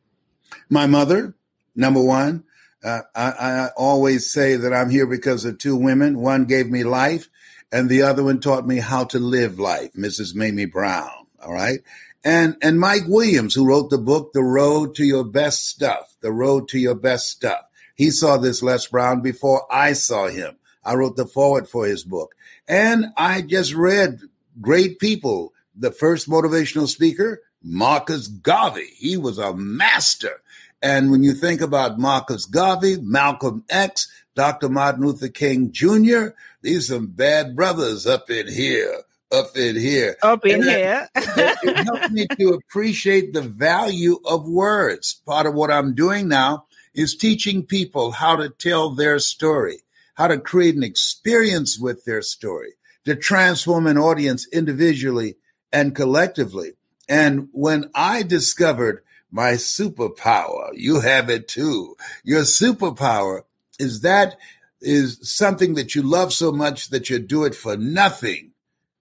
My 0.70 0.86
mother, 0.86 1.34
number 1.76 2.02
one. 2.02 2.44
Uh, 2.84 3.00
I, 3.14 3.30
I 3.30 3.68
always 3.76 4.30
say 4.30 4.56
that 4.56 4.72
I'm 4.72 4.90
here 4.90 5.06
because 5.06 5.44
of 5.44 5.58
two 5.58 5.76
women. 5.76 6.18
One 6.18 6.44
gave 6.46 6.68
me 6.68 6.84
life, 6.84 7.28
and 7.70 7.88
the 7.88 8.02
other 8.02 8.24
one 8.24 8.40
taught 8.40 8.66
me 8.66 8.78
how 8.78 9.04
to 9.04 9.18
live 9.18 9.58
life, 9.58 9.92
Mrs. 9.92 10.34
Mamie 10.34 10.66
Brown. 10.66 11.26
All 11.42 11.52
right. 11.52 11.80
And, 12.24 12.56
and 12.62 12.78
Mike 12.78 13.02
Williams, 13.08 13.54
who 13.54 13.66
wrote 13.66 13.90
the 13.90 13.98
book, 13.98 14.32
The 14.32 14.44
Road 14.44 14.94
to 14.96 15.04
Your 15.04 15.24
Best 15.24 15.68
Stuff, 15.68 16.14
The 16.20 16.32
Road 16.32 16.68
to 16.68 16.78
Your 16.78 16.94
Best 16.94 17.28
Stuff. 17.28 17.62
He 17.94 18.10
saw 18.10 18.36
this 18.36 18.62
Les 18.62 18.86
Brown 18.86 19.20
before 19.22 19.66
I 19.70 19.92
saw 19.92 20.28
him. 20.28 20.56
I 20.84 20.94
wrote 20.94 21.16
the 21.16 21.26
forward 21.26 21.68
for 21.68 21.86
his 21.86 22.04
book. 22.04 22.34
And 22.68 23.06
I 23.16 23.42
just 23.42 23.74
read 23.74 24.20
great 24.60 24.98
people. 24.98 25.52
The 25.74 25.90
first 25.90 26.28
motivational 26.28 26.88
speaker, 26.88 27.42
Marcus 27.62 28.28
Garvey. 28.28 28.90
He 28.96 29.16
was 29.16 29.38
a 29.38 29.54
master 29.54 30.41
and 30.82 31.12
when 31.12 31.22
you 31.22 31.32
think 31.32 31.60
about 31.60 32.00
Marcus 32.00 32.44
Garvey, 32.44 32.96
Malcolm 33.00 33.64
X, 33.70 34.08
Dr. 34.34 34.68
Martin 34.68 35.06
Luther 35.06 35.28
King 35.28 35.70
Jr., 35.70 36.28
these 36.60 36.90
are 36.90 36.94
some 36.96 37.06
bad 37.06 37.54
brothers 37.54 38.06
up 38.06 38.28
in 38.30 38.48
here, 38.48 39.02
up 39.30 39.56
in 39.56 39.76
here. 39.76 40.16
Up 40.22 40.44
in 40.44 40.56
and 40.56 40.64
here. 40.64 41.08
it, 41.14 41.58
it 41.62 41.76
helped 41.84 42.10
me 42.10 42.26
to 42.38 42.48
appreciate 42.54 43.32
the 43.32 43.42
value 43.42 44.18
of 44.24 44.48
words. 44.48 45.20
Part 45.24 45.46
of 45.46 45.54
what 45.54 45.70
I'm 45.70 45.94
doing 45.94 46.26
now 46.26 46.66
is 46.94 47.16
teaching 47.16 47.64
people 47.64 48.10
how 48.10 48.36
to 48.36 48.48
tell 48.48 48.90
their 48.90 49.20
story, 49.20 49.78
how 50.14 50.26
to 50.26 50.38
create 50.38 50.74
an 50.74 50.82
experience 50.82 51.78
with 51.78 52.04
their 52.04 52.22
story, 52.22 52.72
to 53.04 53.14
transform 53.14 53.86
an 53.86 53.98
audience 53.98 54.48
individually 54.52 55.36
and 55.72 55.94
collectively. 55.94 56.72
And 57.08 57.48
when 57.52 57.90
I 57.94 58.22
discovered 58.22 59.02
my 59.32 59.52
superpower, 59.52 60.70
you 60.74 61.00
have 61.00 61.30
it 61.30 61.48
too. 61.48 61.96
Your 62.22 62.42
superpower 62.42 63.42
is 63.78 64.02
that 64.02 64.36
is 64.80 65.18
something 65.22 65.74
that 65.74 65.94
you 65.94 66.02
love 66.02 66.32
so 66.32 66.52
much 66.52 66.90
that 66.90 67.08
you 67.08 67.18
do 67.18 67.44
it 67.44 67.54
for 67.54 67.76
nothing, 67.76 68.52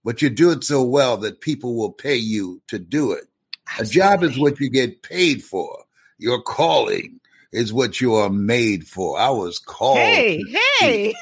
but 0.03 0.21
you 0.21 0.29
do 0.29 0.51
it 0.51 0.63
so 0.63 0.83
well 0.83 1.17
that 1.17 1.41
people 1.41 1.75
will 1.75 1.91
pay 1.91 2.15
you 2.15 2.61
to 2.67 2.79
do 2.79 3.11
it. 3.11 3.25
Absolutely. 3.67 3.99
A 3.99 4.03
job 4.03 4.23
is 4.23 4.39
what 4.39 4.59
you 4.59 4.69
get 4.69 5.03
paid 5.03 5.43
for. 5.43 5.83
Your 6.17 6.41
calling 6.41 7.19
is 7.51 7.73
what 7.73 7.99
you 7.99 8.13
are 8.13 8.29
made 8.29 8.87
for. 8.87 9.19
I 9.19 9.29
was 9.29 9.59
called. 9.59 9.97
Hey, 9.97 10.41
hey. 10.77 11.13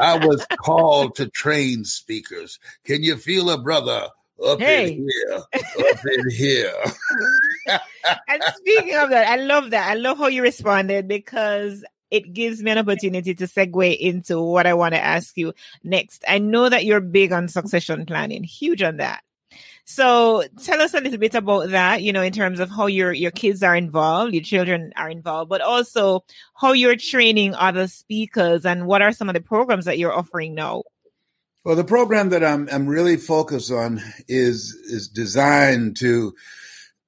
I 0.00 0.18
was 0.26 0.44
called 0.60 1.14
to 1.16 1.28
train 1.28 1.84
speakers. 1.84 2.58
Can 2.84 3.02
you 3.02 3.16
feel 3.16 3.50
a 3.50 3.58
brother 3.60 4.08
up 4.44 4.60
hey. 4.60 4.92
in 4.92 5.08
here? 5.08 5.36
Up 5.36 6.06
in 6.06 6.30
here. 6.36 6.74
and 8.28 8.42
speaking 8.56 8.96
of 8.96 9.10
that, 9.10 9.28
I 9.28 9.36
love 9.36 9.70
that. 9.70 9.90
I 9.90 9.94
love 9.94 10.18
how 10.18 10.26
you 10.26 10.42
responded 10.42 11.08
because 11.08 11.84
it 12.10 12.32
gives 12.32 12.62
me 12.62 12.70
an 12.70 12.78
opportunity 12.78 13.34
to 13.34 13.44
segue 13.44 13.96
into 13.98 14.40
what 14.40 14.66
I 14.66 14.74
want 14.74 14.94
to 14.94 15.02
ask 15.02 15.36
you 15.36 15.52
next. 15.84 16.24
I 16.26 16.38
know 16.38 16.68
that 16.68 16.84
you're 16.84 17.00
big 17.00 17.32
on 17.32 17.48
succession 17.48 18.06
planning, 18.06 18.44
huge 18.44 18.82
on 18.82 18.96
that. 18.98 19.22
So 19.90 20.44
tell 20.62 20.82
us 20.82 20.92
a 20.92 21.00
little 21.00 21.18
bit 21.18 21.34
about 21.34 21.70
that, 21.70 22.02
you 22.02 22.12
know, 22.12 22.20
in 22.20 22.32
terms 22.32 22.60
of 22.60 22.68
how 22.68 22.86
your, 22.88 23.10
your 23.10 23.30
kids 23.30 23.62
are 23.62 23.74
involved, 23.74 24.34
your 24.34 24.42
children 24.42 24.92
are 24.96 25.08
involved, 25.08 25.48
but 25.48 25.62
also 25.62 26.24
how 26.54 26.72
you're 26.72 26.96
training 26.96 27.54
other 27.54 27.88
speakers 27.88 28.66
and 28.66 28.86
what 28.86 29.00
are 29.00 29.12
some 29.12 29.30
of 29.30 29.34
the 29.34 29.40
programs 29.40 29.86
that 29.86 29.96
you're 29.96 30.12
offering 30.12 30.54
now? 30.54 30.82
Well, 31.68 31.76
the 31.76 31.84
program 31.84 32.30
that 32.30 32.42
I'm, 32.42 32.66
I'm 32.72 32.86
really 32.86 33.18
focused 33.18 33.70
on 33.70 34.00
is, 34.26 34.72
is 34.86 35.06
designed 35.06 35.98
to 35.98 36.34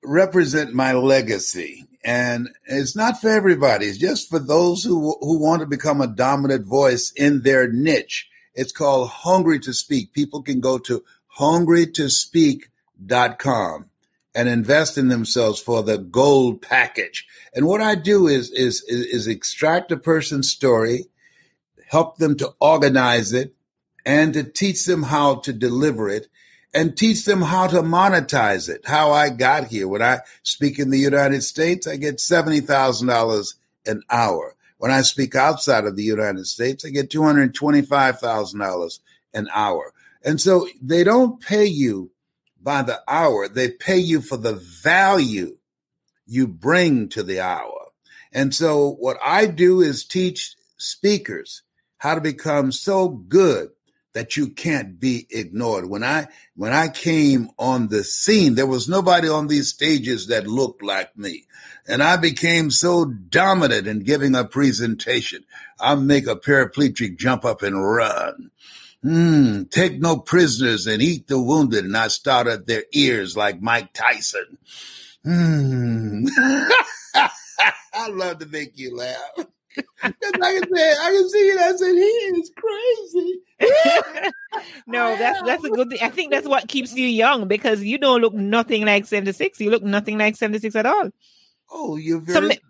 represent 0.05 0.75
my 0.75 0.93
legacy. 0.93 1.87
And 2.05 2.51
it's 2.67 2.95
not 2.95 3.23
for 3.23 3.31
everybody. 3.31 3.87
It's 3.87 3.97
just 3.97 4.29
for 4.29 4.39
those 4.39 4.85
who, 4.85 5.17
who 5.23 5.39
want 5.39 5.61
to 5.61 5.67
become 5.67 6.03
a 6.03 6.07
dominant 6.07 6.67
voice 6.67 7.11
in 7.17 7.41
their 7.41 7.73
niche. 7.73 8.29
It's 8.53 8.71
called 8.71 9.09
Hungry 9.09 9.61
to 9.61 9.73
Speak. 9.73 10.13
People 10.13 10.43
can 10.43 10.61
go 10.61 10.77
to 10.77 11.03
hungrytospeak.com 11.39 13.87
and 14.35 14.47
invest 14.47 14.99
in 14.99 15.09
themselves 15.09 15.59
for 15.59 15.83
the 15.83 15.97
gold 15.97 16.61
package. 16.61 17.27
And 17.55 17.65
what 17.65 17.81
I 17.81 17.95
do 17.95 18.27
is, 18.27 18.51
is, 18.51 18.83
is, 18.83 19.07
is 19.07 19.27
extract 19.27 19.91
a 19.91 19.97
person's 19.97 20.51
story, 20.51 21.07
help 21.89 22.19
them 22.19 22.37
to 22.37 22.53
organize 22.61 23.33
it, 23.33 23.55
and 24.05 24.35
to 24.35 24.45
teach 24.45 24.85
them 24.85 25.05
how 25.05 25.37
to 25.37 25.53
deliver 25.53 26.09
it 26.09 26.29
and 26.73 26.97
teach 26.97 27.25
them 27.25 27.43
how 27.43 27.67
to 27.67 27.83
monetize 27.83 28.69
it. 28.69 28.87
How 28.87 29.11
I 29.11 29.31
got 29.31 29.69
here. 29.69 29.89
When 29.89 30.03
I 30.03 30.21
speak 30.43 30.79
in 30.79 30.91
the 30.91 30.99
United 30.99 31.43
States, 31.43 31.87
I 31.87 31.97
get 31.97 32.17
$70,000 32.17 33.55
an 33.87 34.03
hour. 34.11 34.55
When 34.79 34.91
I 34.91 35.03
speak 35.03 35.35
outside 35.35 35.85
of 35.85 35.97
the 35.97 36.03
United 36.03 36.47
States, 36.47 36.85
I 36.85 36.91
get 36.91 37.11
$225,000 37.11 38.99
an 39.35 39.49
hour. 39.53 39.93
And 40.23 40.41
so 40.41 40.69
they 40.81 41.05
don't 41.05 41.41
pay 41.41 41.67
you 41.67 42.11
by 42.63 42.83
the 42.83 43.01
hour, 43.09 43.49
they 43.49 43.71
pay 43.71 43.97
you 43.97 44.21
for 44.21 44.37
the 44.37 44.53
value 44.53 45.57
you 46.27 46.47
bring 46.47 47.09
to 47.09 47.23
the 47.23 47.41
hour. 47.41 47.89
And 48.33 48.55
so 48.55 48.93
what 48.93 49.17
I 49.25 49.47
do 49.47 49.81
is 49.81 50.05
teach 50.05 50.55
speakers 50.77 51.63
how 51.99 52.15
to 52.15 52.21
become 52.21 52.71
so 52.71 53.09
good 53.09 53.71
that 54.13 54.37
you 54.37 54.51
can't 54.51 54.99
be 54.99 55.27
ignored. 55.31 55.89
When 55.89 56.03
I 56.03 56.29
when 56.57 56.73
I 56.73 56.89
came 56.89 57.51
on 57.59 57.89
the 57.89 58.05
scene, 58.05 58.55
there 58.55 58.67
was 58.67 58.89
nobody 58.89 59.29
on 59.29 59.47
these 59.47 59.69
stages 59.69 60.27
that 60.29 60.47
looked 60.47 60.83
like 60.83 61.17
me. 61.17 61.47
And 61.87 62.03
I 62.03 62.17
became 62.17 62.71
so 62.71 63.05
dominant 63.05 63.87
in 63.87 64.01
giving 64.01 64.35
a 64.35 64.45
presentation. 64.45 65.45
I 65.79 65.95
make 65.95 66.27
a 66.27 66.37
paraplegic 66.37 67.17
jump 67.17 67.45
up 67.45 67.63
and 67.63 67.85
run. 67.85 68.51
Hmm, 69.03 69.63
take 69.65 69.99
no 69.99 70.19
prisoners 70.19 70.87
and 70.87 71.01
eat 71.01 71.27
the 71.27 71.41
wounded. 71.41 71.85
And 71.85 71.97
I 71.97 72.09
start 72.09 72.47
at 72.47 72.67
their 72.67 72.85
ears 72.93 73.37
like 73.37 73.63
Mike 73.63 73.93
Tyson. 73.93 74.59
Hmm. 75.25 76.27
I 77.93 78.09
love 78.09 78.39
to 78.39 78.47
make 78.47 78.79
you 78.79 78.97
laugh. 78.97 79.47
I 80.03 80.11
can 80.11 80.75
say, 80.75 80.93
I 80.93 81.11
can 81.11 81.29
see 81.29 81.39
it. 81.39 81.61
I 81.61 81.77
said, 81.77 81.95
he 81.95 82.01
is 82.01 82.53
crazy. 82.57 83.41
no, 84.87 85.17
that's 85.17 85.43
that's 85.43 85.65
a 85.65 85.71
good 85.71 85.91
thing. 85.91 85.99
I 86.03 86.09
think 86.09 86.33
that's 86.33 86.49
what 86.49 86.67
keeps 86.69 86.95
you 86.95 87.07
young 87.07 87.47
because 87.47 87.83
you 87.83 87.99
don't 87.99 88.21
look 88.21 88.35
nothing 88.35 88.85
like 88.85 89.07
76. 89.07 89.61
You 89.61 89.71
look 89.71 89.83
nothing 89.83 90.19
like 90.19 90.37
76 90.37 90.75
at 90.75 90.87
all. 90.87 91.11
Oh, 91.71 91.97
you're 91.97 92.21
very 92.21 92.55
so. 92.55 92.61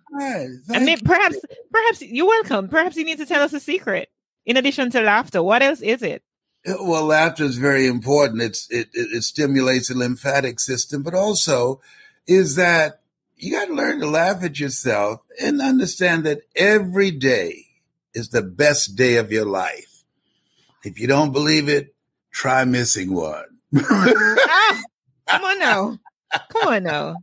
I 0.75 0.81
mean, 0.81 0.99
perhaps, 0.99 1.37
perhaps 1.73 2.03
you're 2.03 2.27
welcome. 2.27 2.69
Perhaps 2.69 2.97
you 2.97 3.05
need 3.05 3.19
to 3.19 3.27
tell 3.27 3.43
us 3.43 3.53
a 3.53 3.61
secret 3.61 4.11
in 4.45 4.57
addition 4.57 4.91
to 4.91 5.01
laughter. 5.01 5.43
What 5.43 5.63
else 5.63 5.81
is 5.81 6.03
it? 6.03 6.23
Uh, 6.67 6.75
well, 6.81 7.07
laughter 7.07 7.45
is 7.45 7.57
very 7.57 7.87
important. 7.87 8.43
It's 8.43 8.71
it, 8.71 8.89
it, 8.93 9.09
it 9.13 9.23
stimulates 9.23 9.89
the 9.89 9.95
lymphatic 9.95 10.61
system, 10.61 11.03
but 11.03 11.15
also 11.15 11.81
is 12.27 12.57
that 12.57 13.00
you 13.43 13.53
got 13.53 13.67
to 13.67 13.75
learn 13.75 14.01
to 14.01 14.07
laugh 14.07 14.43
at 14.43 14.59
yourself 14.61 15.21
and 15.41 15.61
understand 15.61 16.25
that 16.25 16.43
every 16.55 17.11
day 17.11 17.67
is 18.15 18.29
the 18.29 18.43
best 18.43 18.97
day 18.97 19.17
of 19.17 19.33
your 19.33 19.47
life. 19.47 20.05
If 20.85 20.99
you 20.99 21.07
don't 21.07 21.33
believe 21.33 21.69
it, 21.69 21.95
try 22.31 22.65
missing 22.65 23.15
one. 23.15 23.45
ah, 23.77 24.83
come 25.29 25.45
on 25.45 25.59
now. 25.59 25.99
Come 26.49 26.69
on 26.69 26.83
now. 26.83 27.17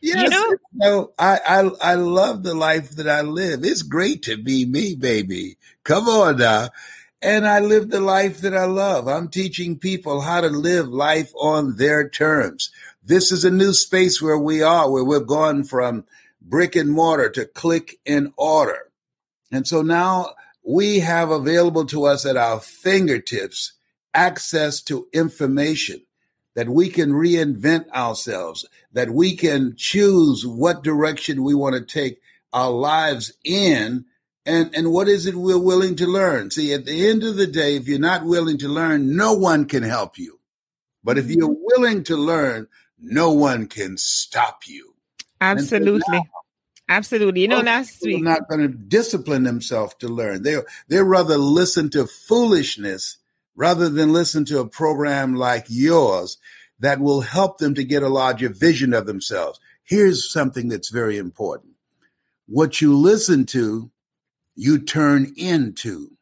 Yes, 0.00 0.22
you 0.22 0.30
know? 0.30 0.48
you 0.50 0.58
know, 0.74 1.12
I, 1.18 1.40
I 1.46 1.92
I 1.92 1.94
love 1.94 2.42
the 2.42 2.54
life 2.54 2.90
that 2.92 3.08
I 3.08 3.22
live. 3.22 3.64
It's 3.64 3.82
great 3.82 4.22
to 4.24 4.36
be 4.36 4.64
me, 4.64 4.94
baby. 4.94 5.56
Come 5.84 6.08
on 6.08 6.38
now. 6.38 6.68
And 7.20 7.46
I 7.46 7.60
live 7.60 7.90
the 7.90 8.00
life 8.00 8.40
that 8.40 8.54
I 8.54 8.64
love. 8.64 9.06
I'm 9.06 9.28
teaching 9.28 9.78
people 9.78 10.22
how 10.22 10.40
to 10.40 10.48
live 10.48 10.88
life 10.88 11.32
on 11.36 11.76
their 11.76 12.08
terms. 12.08 12.72
This 13.04 13.32
is 13.32 13.44
a 13.44 13.50
new 13.50 13.72
space 13.72 14.22
where 14.22 14.38
we 14.38 14.62
are, 14.62 14.90
where 14.90 15.04
we're 15.04 15.20
going 15.20 15.64
from 15.64 16.04
brick 16.40 16.76
and 16.76 16.90
mortar 16.90 17.28
to 17.30 17.46
click 17.46 17.98
and 18.06 18.32
order. 18.36 18.90
And 19.50 19.66
so 19.66 19.82
now 19.82 20.34
we 20.64 21.00
have 21.00 21.30
available 21.30 21.84
to 21.86 22.04
us 22.04 22.24
at 22.24 22.36
our 22.36 22.60
fingertips 22.60 23.72
access 24.14 24.80
to 24.82 25.08
information 25.12 26.02
that 26.54 26.68
we 26.68 26.88
can 26.88 27.12
reinvent 27.12 27.88
ourselves, 27.90 28.66
that 28.92 29.10
we 29.10 29.34
can 29.34 29.74
choose 29.76 30.46
what 30.46 30.84
direction 30.84 31.42
we 31.42 31.54
want 31.54 31.74
to 31.74 31.80
take 31.80 32.20
our 32.52 32.70
lives 32.70 33.32
in 33.44 34.04
and 34.44 34.74
and 34.74 34.92
what 34.92 35.08
is 35.08 35.26
it 35.26 35.36
we're 35.36 35.56
willing 35.56 35.94
to 35.96 36.06
learn? 36.06 36.50
See 36.50 36.72
at 36.72 36.84
the 36.84 37.08
end 37.08 37.22
of 37.22 37.36
the 37.36 37.46
day 37.46 37.76
if 37.76 37.86
you're 37.86 37.98
not 37.98 38.24
willing 38.24 38.58
to 38.58 38.68
learn 38.68 39.16
no 39.16 39.32
one 39.32 39.66
can 39.66 39.84
help 39.84 40.18
you. 40.18 40.40
But 41.04 41.16
if 41.16 41.30
you're 41.30 41.48
mm-hmm. 41.48 41.80
willing 41.80 42.04
to 42.04 42.16
learn 42.16 42.68
no 43.02 43.32
one 43.32 43.66
can 43.66 43.96
stop 43.96 44.62
you. 44.66 44.94
Absolutely. 45.40 46.02
now, 46.08 46.22
Absolutely. 46.88 47.42
You 47.42 47.48
know, 47.48 47.60
last 47.60 48.02
week. 48.02 48.22
not 48.22 48.48
going 48.48 48.60
to 48.60 48.68
discipline 48.68 49.44
themselves 49.44 49.94
to 50.00 50.08
learn. 50.08 50.42
They 50.42 50.56
they 50.88 51.00
rather 51.00 51.38
listen 51.38 51.90
to 51.90 52.06
foolishness 52.06 53.18
rather 53.54 53.88
than 53.88 54.12
listen 54.12 54.44
to 54.46 54.60
a 54.60 54.68
program 54.68 55.34
like 55.34 55.66
yours 55.68 56.38
that 56.80 57.00
will 57.00 57.20
help 57.20 57.58
them 57.58 57.74
to 57.74 57.84
get 57.84 58.02
a 58.02 58.08
larger 58.08 58.48
vision 58.48 58.92
of 58.92 59.06
themselves. 59.06 59.60
Here's 59.84 60.30
something 60.30 60.68
that's 60.68 60.90
very 60.90 61.16
important. 61.16 61.74
What 62.46 62.80
you 62.80 62.96
listen 62.96 63.46
to, 63.46 63.90
you 64.54 64.78
turn 64.78 65.32
into. 65.36 66.16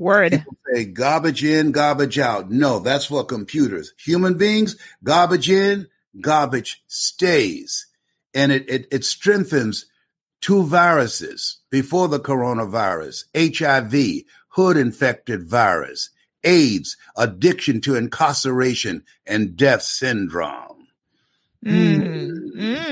Word. 0.00 0.32
People 0.32 0.56
say 0.72 0.84
garbage 0.86 1.44
in, 1.44 1.72
garbage 1.72 2.18
out. 2.18 2.50
No, 2.50 2.78
that's 2.78 3.04
for 3.04 3.24
computers. 3.24 3.92
Human 3.98 4.38
beings, 4.38 4.76
garbage 5.04 5.50
in, 5.50 5.88
garbage 6.20 6.82
stays. 6.88 7.86
And 8.34 8.50
it, 8.50 8.68
it, 8.68 8.88
it 8.90 9.04
strengthens 9.04 9.86
two 10.40 10.64
viruses 10.64 11.58
before 11.70 12.08
the 12.08 12.18
coronavirus 12.18 13.24
HIV, 13.36 14.24
hood 14.48 14.76
infected 14.76 15.46
virus, 15.46 16.10
AIDS, 16.44 16.96
addiction 17.16 17.80
to 17.82 17.96
incarceration, 17.96 19.04
and 19.26 19.54
death 19.54 19.82
syndrome. 19.82 20.88
Mm, 21.64 22.54
mm. 22.56 22.89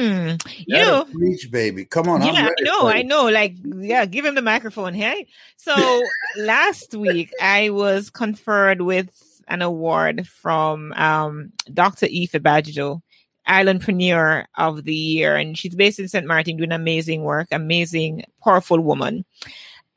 You 0.68 1.04
preach, 1.14 1.50
baby. 1.50 1.84
Come 1.84 2.08
on. 2.08 2.22
Yeah, 2.22 2.48
I 2.48 2.62
know. 2.62 2.88
I 2.88 3.02
know. 3.02 3.28
Like, 3.28 3.56
yeah, 3.64 4.04
give 4.04 4.24
him 4.24 4.34
the 4.34 4.42
microphone. 4.42 4.94
Hey. 4.94 5.26
So 5.56 6.02
last 6.36 6.94
week 6.94 7.32
I 7.40 7.70
was 7.70 8.10
conferred 8.10 8.82
with 8.82 9.10
an 9.48 9.62
award 9.62 10.28
from 10.28 10.92
um, 10.92 11.52
Dr. 11.72 12.06
Ife 12.06 12.32
Badjo. 12.32 13.02
Islandpreneur 13.48 14.44
of 14.58 14.84
the 14.84 14.94
Year. 14.94 15.34
And 15.34 15.56
she's 15.56 15.74
based 15.74 15.98
in 15.98 16.06
St. 16.06 16.26
Martin 16.26 16.58
doing 16.58 16.70
amazing 16.70 17.22
work, 17.22 17.48
amazing, 17.50 18.24
powerful 18.44 18.78
woman. 18.78 19.24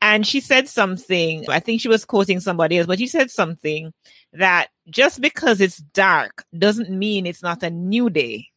And 0.00 0.26
she 0.26 0.40
said 0.40 0.68
something, 0.68 1.48
I 1.48 1.60
think 1.60 1.80
she 1.80 1.88
was 1.88 2.04
quoting 2.04 2.40
somebody 2.40 2.78
else, 2.78 2.86
but 2.88 2.98
she 2.98 3.06
said 3.06 3.30
something 3.30 3.92
that 4.32 4.68
just 4.90 5.20
because 5.20 5.60
it's 5.60 5.76
dark 5.76 6.44
doesn't 6.58 6.90
mean 6.90 7.24
it's 7.24 7.42
not 7.42 7.62
a 7.62 7.70
new 7.70 8.10
day. 8.10 8.48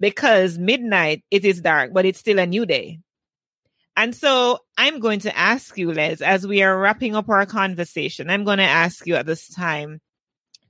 Because 0.00 0.58
midnight, 0.58 1.24
it 1.30 1.44
is 1.44 1.60
dark, 1.60 1.92
but 1.92 2.04
it's 2.04 2.20
still 2.20 2.38
a 2.38 2.46
new 2.46 2.66
day. 2.66 3.00
And 3.96 4.14
so 4.14 4.60
I'm 4.76 5.00
going 5.00 5.20
to 5.20 5.36
ask 5.36 5.76
you, 5.76 5.92
Les, 5.92 6.20
as 6.20 6.46
we 6.46 6.62
are 6.62 6.78
wrapping 6.78 7.16
up 7.16 7.28
our 7.28 7.46
conversation, 7.46 8.30
I'm 8.30 8.44
going 8.44 8.58
to 8.58 8.64
ask 8.64 9.04
you 9.08 9.16
at 9.16 9.26
this 9.26 9.48
time 9.48 10.00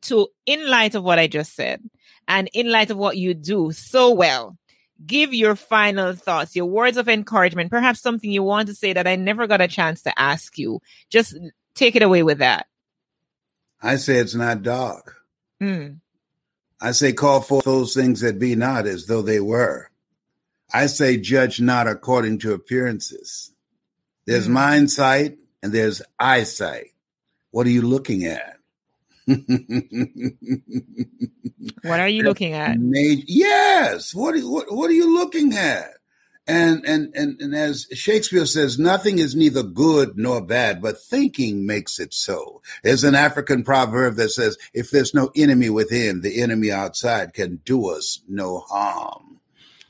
to, 0.02 0.28
in 0.46 0.66
light 0.70 0.94
of 0.94 1.04
what 1.04 1.18
I 1.18 1.26
just 1.26 1.54
said, 1.54 1.82
and 2.26 2.48
in 2.54 2.70
light 2.70 2.90
of 2.90 2.96
what 2.96 3.18
you 3.18 3.34
do 3.34 3.70
so 3.72 4.14
well, 4.14 4.56
give 5.04 5.34
your 5.34 5.56
final 5.56 6.14
thoughts, 6.14 6.56
your 6.56 6.66
words 6.66 6.96
of 6.96 7.08
encouragement, 7.08 7.70
perhaps 7.70 8.00
something 8.00 8.30
you 8.30 8.42
want 8.42 8.68
to 8.68 8.74
say 8.74 8.94
that 8.94 9.06
I 9.06 9.16
never 9.16 9.46
got 9.46 9.60
a 9.60 9.68
chance 9.68 10.02
to 10.02 10.18
ask 10.18 10.56
you. 10.56 10.80
Just 11.10 11.36
take 11.74 11.96
it 11.96 12.02
away 12.02 12.22
with 12.22 12.38
that. 12.38 12.66
I 13.82 13.96
say 13.96 14.16
it's 14.16 14.34
not 14.34 14.62
dark. 14.62 15.16
Mm. 15.62 16.00
I 16.80 16.92
say 16.92 17.12
call 17.12 17.40
forth 17.40 17.64
those 17.64 17.94
things 17.94 18.20
that 18.20 18.38
be 18.38 18.54
not 18.54 18.86
as 18.86 19.06
though 19.06 19.22
they 19.22 19.40
were. 19.40 19.90
I 20.72 20.86
say 20.86 21.16
judge 21.16 21.60
not 21.60 21.88
according 21.88 22.38
to 22.40 22.52
appearances. 22.52 23.52
There's 24.26 24.48
mm. 24.48 24.52
mind 24.52 24.90
sight 24.90 25.38
and 25.62 25.72
there's 25.72 26.02
eyesight. 26.18 26.92
What 27.50 27.66
are 27.66 27.70
you 27.70 27.82
looking 27.82 28.24
at? 28.26 28.58
what 31.82 32.00
are 32.00 32.08
you 32.08 32.22
looking 32.22 32.52
at? 32.52 32.76
Yes. 32.80 34.14
What 34.14 34.38
what, 34.40 34.72
what 34.72 34.90
are 34.90 34.94
you 34.94 35.14
looking 35.14 35.54
at? 35.54 35.97
And, 36.48 36.84
and 36.87 37.14
and 37.14 37.38
and 37.40 37.54
as 37.54 37.87
Shakespeare 37.92 38.46
says, 38.46 38.78
nothing 38.78 39.18
is 39.18 39.37
neither 39.37 39.62
good 39.62 40.16
nor 40.16 40.40
bad, 40.40 40.80
but 40.80 40.98
thinking 40.98 41.66
makes 41.66 42.00
it 42.00 42.14
so. 42.14 42.62
There's 42.82 43.04
an 43.04 43.14
African 43.14 43.62
proverb 43.62 44.16
that 44.16 44.30
says, 44.30 44.56
"If 44.72 44.90
there's 44.90 45.12
no 45.12 45.30
enemy 45.37 45.68
within, 45.68 46.22
the 46.22 46.40
enemy 46.40 46.72
outside 46.72 47.34
can 47.34 47.61
do 47.66 47.90
us 47.90 48.22
no 48.26 48.61
harm." 48.61 49.40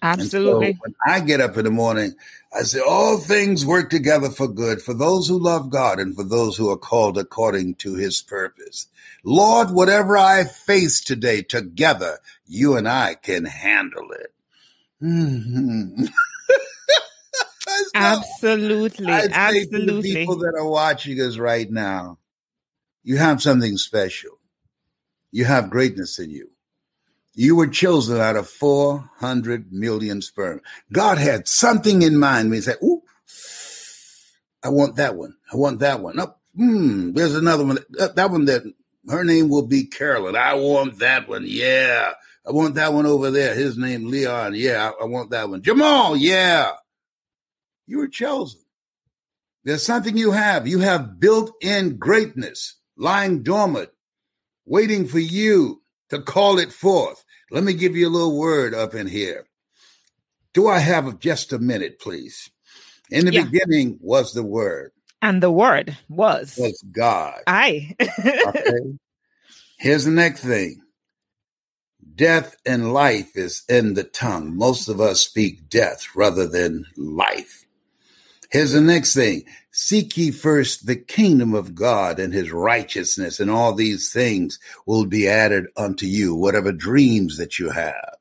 Absolutely. 0.02 0.72
So 0.72 0.78
when 0.80 0.94
I 1.06 1.20
get 1.20 1.40
up 1.40 1.56
in 1.56 1.64
the 1.64 1.70
morning, 1.70 2.14
I 2.56 2.62
say, 2.62 2.80
all 2.80 3.18
things 3.18 3.66
work 3.66 3.90
together 3.90 4.30
for 4.30 4.48
good 4.48 4.80
for 4.80 4.94
those 4.94 5.28
who 5.28 5.38
love 5.38 5.70
God 5.70 5.98
and 6.00 6.14
for 6.14 6.24
those 6.24 6.56
who 6.56 6.70
are 6.70 6.78
called 6.78 7.18
according 7.18 7.76
to 7.76 7.94
his 7.94 8.22
purpose. 8.22 8.86
Lord, 9.24 9.70
whatever 9.70 10.16
I 10.16 10.44
face 10.44 11.00
today, 11.00 11.42
together, 11.42 12.18
you 12.46 12.76
and 12.76 12.88
I 12.88 13.14
can 13.14 13.44
handle 13.44 14.10
it. 14.12 14.32
Mm-hmm. 15.00 16.06
Absolutely. 17.94 19.06
I'd 19.06 19.32
absolutely. 19.32 20.14
people 20.14 20.36
that 20.38 20.54
are 20.58 20.68
watching 20.68 21.20
us 21.20 21.38
right 21.38 21.70
now, 21.70 22.18
you 23.02 23.16
have 23.16 23.42
something 23.42 23.76
special. 23.76 24.38
You 25.30 25.44
have 25.44 25.70
greatness 25.70 26.18
in 26.18 26.30
you. 26.30 26.50
You 27.34 27.54
were 27.54 27.68
chosen 27.68 28.20
out 28.20 28.36
of 28.36 28.48
400 28.48 29.72
million 29.72 30.22
sperm. 30.22 30.60
God 30.92 31.18
had 31.18 31.46
something 31.46 32.02
in 32.02 32.18
mind 32.18 32.52
he 32.52 32.60
said, 32.60 32.78
Ooh, 32.82 33.02
I 34.64 34.70
want 34.70 34.96
that 34.96 35.14
one. 35.14 35.36
I 35.52 35.56
want 35.56 35.78
that 35.80 36.00
one. 36.00 36.18
Oh, 36.18 36.34
hmm, 36.56 37.12
there's 37.12 37.36
another 37.36 37.64
one. 37.64 37.78
That 37.90 38.30
one 38.30 38.46
that 38.46 38.62
her 39.08 39.24
name 39.24 39.48
will 39.48 39.66
be 39.66 39.84
Carolyn. 39.84 40.36
I 40.36 40.54
want 40.54 40.98
that 40.98 41.28
one. 41.28 41.44
Yeah. 41.46 42.12
I 42.46 42.50
want 42.50 42.74
that 42.76 42.92
one 42.92 43.06
over 43.06 43.30
there. 43.30 43.54
His 43.54 43.76
name 43.76 44.10
Leon. 44.10 44.54
Yeah, 44.54 44.90
I, 44.90 45.04
I 45.04 45.06
want 45.06 45.30
that 45.30 45.48
one. 45.48 45.62
Jamal. 45.62 46.16
Yeah. 46.16 46.72
You 47.88 47.98
were 47.98 48.08
chosen. 48.08 48.60
There's 49.64 49.82
something 49.82 50.16
you 50.16 50.30
have. 50.30 50.68
You 50.68 50.78
have 50.80 51.18
built 51.18 51.52
in 51.60 51.96
greatness 51.96 52.76
lying 52.98 53.42
dormant, 53.42 53.90
waiting 54.66 55.06
for 55.06 55.20
you 55.20 55.82
to 56.10 56.20
call 56.20 56.58
it 56.58 56.72
forth. 56.72 57.24
Let 57.50 57.64
me 57.64 57.72
give 57.72 57.96
you 57.96 58.08
a 58.08 58.10
little 58.10 58.36
word 58.36 58.74
up 58.74 58.94
in 58.94 59.06
here. 59.06 59.46
Do 60.52 60.68
I 60.68 60.80
have 60.80 61.18
just 61.18 61.52
a 61.52 61.58
minute, 61.58 62.00
please? 62.00 62.50
In 63.10 63.24
the 63.24 63.32
yeah. 63.32 63.44
beginning 63.44 63.98
was 64.02 64.34
the 64.34 64.42
word. 64.42 64.92
And 65.22 65.42
the 65.42 65.50
word 65.50 65.96
was 66.08 66.56
was 66.58 66.84
God. 66.92 67.40
I. 67.46 67.96
okay. 68.00 68.98
Here's 69.78 70.04
the 70.04 70.10
next 70.10 70.44
thing. 70.44 70.82
Death 72.14 72.56
and 72.66 72.92
life 72.92 73.36
is 73.36 73.62
in 73.68 73.94
the 73.94 74.04
tongue. 74.04 74.56
Most 74.56 74.88
of 74.88 75.00
us 75.00 75.20
speak 75.20 75.68
death 75.68 76.16
rather 76.16 76.46
than 76.46 76.84
life. 76.96 77.64
Here's 78.50 78.72
the 78.72 78.80
next 78.80 79.14
thing. 79.14 79.44
Seek 79.70 80.16
ye 80.16 80.30
first 80.30 80.86
the 80.86 80.96
kingdom 80.96 81.54
of 81.54 81.74
God 81.74 82.18
and 82.18 82.32
his 82.32 82.50
righteousness, 82.50 83.40
and 83.40 83.50
all 83.50 83.74
these 83.74 84.10
things 84.10 84.58
will 84.86 85.04
be 85.04 85.28
added 85.28 85.66
unto 85.76 86.06
you, 86.06 86.34
whatever 86.34 86.72
dreams 86.72 87.36
that 87.36 87.58
you 87.58 87.70
have. 87.70 88.16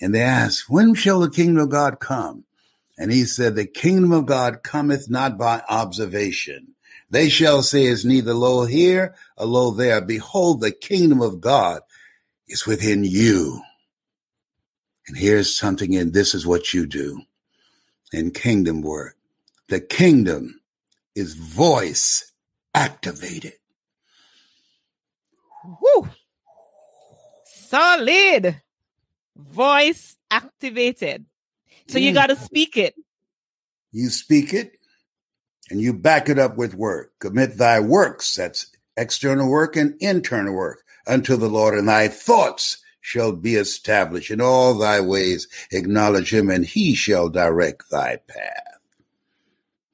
And 0.00 0.14
they 0.14 0.22
asked, 0.22 0.70
When 0.70 0.94
shall 0.94 1.20
the 1.20 1.30
kingdom 1.30 1.58
of 1.58 1.70
God 1.70 1.98
come? 1.98 2.44
And 2.96 3.10
he 3.10 3.24
said, 3.24 3.56
The 3.56 3.66
kingdom 3.66 4.12
of 4.12 4.26
God 4.26 4.62
cometh 4.62 5.10
not 5.10 5.38
by 5.38 5.62
observation. 5.68 6.74
They 7.10 7.28
shall 7.28 7.62
say, 7.62 7.84
Is 7.84 8.04
neither 8.04 8.34
lo 8.34 8.64
here 8.64 9.14
or 9.36 9.46
lo 9.46 9.70
there. 9.72 10.00
Behold, 10.00 10.60
the 10.60 10.72
kingdom 10.72 11.20
of 11.20 11.40
God 11.40 11.82
is 12.46 12.64
within 12.64 13.02
you. 13.02 13.60
And 15.08 15.16
here's 15.16 15.54
something, 15.54 15.96
and 15.96 16.12
this 16.12 16.32
is 16.32 16.46
what 16.46 16.72
you 16.72 16.86
do 16.86 17.22
in 18.12 18.30
kingdom 18.30 18.82
work. 18.82 19.16
The 19.72 19.80
kingdom 19.80 20.60
is 21.14 21.34
voice 21.34 22.30
activated. 22.74 23.54
Woo! 25.64 26.10
Solid. 27.46 28.60
Voice 29.34 30.18
activated. 30.30 31.24
So 31.88 31.98
you 31.98 32.10
mm. 32.10 32.14
got 32.16 32.26
to 32.26 32.36
speak 32.36 32.76
it. 32.76 32.94
You 33.92 34.10
speak 34.10 34.52
it 34.52 34.72
and 35.70 35.80
you 35.80 35.94
back 35.94 36.28
it 36.28 36.38
up 36.38 36.58
with 36.58 36.74
work. 36.74 37.12
Commit 37.18 37.56
thy 37.56 37.80
works, 37.80 38.34
that's 38.34 38.70
external 38.98 39.48
work 39.48 39.74
and 39.74 39.94
internal 40.00 40.52
work, 40.52 40.84
unto 41.06 41.34
the 41.34 41.48
Lord, 41.48 41.78
and 41.78 41.88
thy 41.88 42.08
thoughts 42.08 42.76
shall 43.00 43.32
be 43.32 43.54
established. 43.54 44.30
In 44.30 44.42
all 44.42 44.74
thy 44.74 45.00
ways 45.00 45.48
acknowledge 45.70 46.34
him, 46.34 46.50
and 46.50 46.66
he 46.66 46.94
shall 46.94 47.30
direct 47.30 47.88
thy 47.90 48.16
path. 48.28 48.71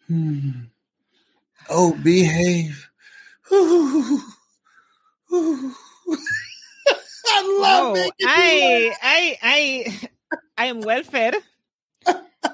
Hmm. 0.09 0.51
Oh, 1.71 1.95
behave. 2.03 2.89
I 3.51 4.23
love 7.61 7.97
it. 7.97 8.13
I, 8.25 8.95
I, 9.03 9.39
I, 9.43 10.09
I 10.57 10.67
am 10.67 10.81
well 10.81 11.03
fed. 11.03 11.35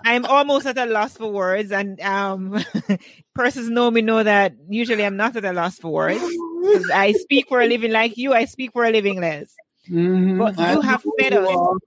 I'm 0.05 0.27
almost 0.27 0.67
at 0.67 0.77
a 0.77 0.87
loss 0.87 1.17
for 1.17 1.31
words, 1.31 1.73
and 1.73 2.01
um, 2.01 2.63
persons 3.35 3.71
know 3.71 3.91
me 3.91 4.03
know 4.03 4.23
that 4.23 4.55
usually 4.69 5.05
I'm 5.05 5.17
not 5.17 5.37
at 5.37 5.45
a 5.45 5.53
loss 5.53 5.79
for 5.79 5.93
words. 5.93 6.23
I 6.95 7.13
speak 7.13 7.49
for 7.49 7.61
a 7.61 7.67
living, 7.67 7.93
like 7.93 8.17
you. 8.17 8.33
I 8.35 8.45
speak 8.45 8.73
for 8.73 8.85
a 8.85 8.91
living, 8.91 9.21
Les. 9.21 9.55
Mm-hmm. 9.89 10.39
But 10.39 10.59
you 10.59 10.65
I 10.65 10.85
have 10.85 11.03
fed 11.19 11.35
us. 11.35 11.79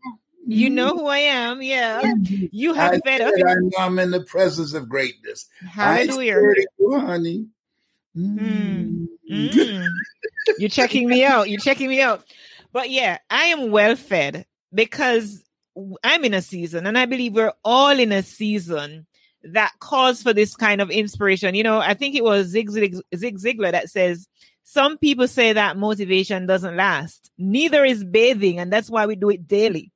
You 0.48 0.70
know 0.70 0.96
who 0.96 1.08
I 1.08 1.18
am, 1.18 1.62
yeah. 1.62 2.02
You 2.24 2.74
have 2.74 2.94
I 2.94 3.00
fed 3.00 3.22
us. 3.22 3.34
I 3.46 3.56
know 3.56 3.72
I'm 3.80 4.00
in 4.00 4.12
the 4.12 4.24
presence 4.24 4.74
of 4.74 4.88
greatness. 4.88 5.46
Hallelujah, 5.60 6.40
you, 6.80 7.00
honey. 7.00 7.48
Mm. 8.16 9.08
Mm. 9.30 9.88
You're 10.58 10.70
checking 10.70 11.10
me 11.10 11.26
out. 11.26 11.50
You're 11.50 11.60
checking 11.60 11.90
me 11.90 12.02
out. 12.02 12.24
But 12.72 12.90
yeah, 12.90 13.18
I 13.30 13.46
am 13.46 13.72
well 13.72 13.98
fed 13.98 14.46
because 14.74 15.44
I'm 16.02 16.24
in 16.24 16.34
a 16.34 16.42
season, 16.42 16.88
and 16.88 16.98
I 16.98 17.06
believe 17.06 17.34
we're 17.34 17.54
all 17.66 18.00
in 18.00 18.14
a 18.14 18.24
season 18.24 19.06
that 19.44 19.74
calls 19.80 20.24
for 20.24 20.34
this 20.34 20.56
kind 20.56 20.80
of 20.80 20.90
inspiration. 20.90 21.56
You 21.56 21.64
know, 21.64 21.80
I 21.80 21.94
think 21.94 22.16
it 22.16 22.24
was 22.24 22.48
Zig, 22.48 22.70
Zig, 22.72 22.96
Zig 23.16 23.38
Ziglar 23.38 23.72
that 23.72 23.90
says, 23.90 24.28
Some 24.64 24.98
people 24.98 25.28
say 25.28 25.52
that 25.54 25.78
motivation 25.78 26.46
doesn't 26.46 26.78
last. 26.78 27.32
Neither 27.38 27.84
is 27.84 28.06
bathing, 28.06 28.60
and 28.60 28.72
that's 28.72 28.90
why 28.90 29.06
we 29.06 29.16
do 29.16 29.30
it 29.30 29.46
daily 29.46 29.92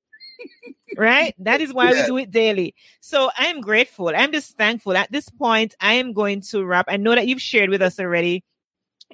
right? 0.97 1.33
That 1.39 1.61
is 1.61 1.73
why 1.73 1.91
yeah. 1.91 2.01
we 2.01 2.07
do 2.07 2.17
it 2.17 2.31
daily. 2.31 2.75
So 2.99 3.29
I'm 3.37 3.61
grateful. 3.61 4.09
I'm 4.09 4.31
just 4.31 4.57
thankful. 4.57 4.95
At 4.95 5.11
this 5.11 5.29
point, 5.29 5.75
I 5.79 5.93
am 5.93 6.13
going 6.13 6.41
to 6.41 6.63
wrap. 6.63 6.85
I 6.87 6.97
know 6.97 7.15
that 7.15 7.27
you've 7.27 7.41
shared 7.41 7.69
with 7.69 7.81
us 7.81 7.99
already 7.99 8.43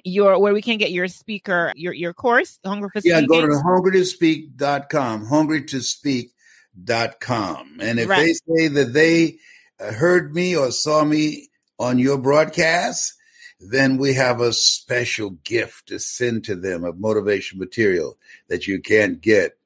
your 0.04 0.38
where 0.38 0.54
we 0.54 0.62
can 0.62 0.78
get 0.78 0.92
your 0.92 1.08
speaker, 1.08 1.72
your 1.76 1.92
your 1.92 2.14
course, 2.14 2.60
Hungry 2.64 2.88
for 2.92 3.00
Yeah, 3.04 3.20
go 3.22 3.40
to 3.40 3.48
hungrytospeak.com, 3.48 5.26
hungrytospeak.com. 5.26 7.78
And 7.80 7.98
if 7.98 8.08
right. 8.08 8.20
they 8.20 8.32
say 8.32 8.68
that 8.68 8.92
they 8.92 9.38
uh, 9.80 9.92
heard 9.92 10.32
me 10.34 10.56
or 10.56 10.70
saw 10.70 11.02
me 11.04 11.48
on 11.78 11.98
your 11.98 12.18
broadcast, 12.18 13.14
then 13.60 13.98
we 13.98 14.14
have 14.14 14.40
a 14.40 14.52
special 14.52 15.30
gift 15.30 15.88
to 15.88 15.98
send 15.98 16.44
to 16.44 16.54
them 16.54 16.84
of 16.84 17.00
motivation 17.00 17.58
material 17.58 18.16
that 18.48 18.68
you 18.68 18.80
can't 18.80 19.20
get 19.20 19.57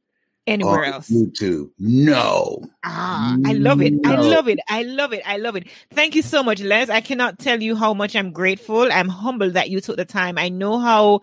anywhere 0.47 0.85
else. 0.85 1.09
YouTube. 1.09 1.71
No. 1.79 2.65
Ah, 2.85 3.37
I 3.47 3.53
love 3.53 3.81
it. 3.81 3.95
I 4.05 4.17
love 4.17 4.49
it. 4.49 4.59
I 4.69 4.83
love 4.83 5.13
it. 5.13 5.23
I 5.27 5.37
love 5.37 5.57
it. 5.57 5.69
Thank 5.93 6.15
you 6.15 6.23
so 6.23 6.43
much, 6.43 6.61
Les. 6.61 6.89
I 6.91 7.01
cannot 7.01 7.39
tell 7.39 7.63
you 7.63 7.77
how 7.77 7.95
much 7.95 8.17
I'm 8.17 8.33
grateful. 8.33 8.91
I'm 8.93 9.09
humbled 9.09 9.55
that 9.55 9.71
you 9.71 9.81
took 9.81 9.97
the 9.97 10.05
time. 10.05 10.39
I 10.39 10.49
know 10.49 10.79
how 10.79 11.21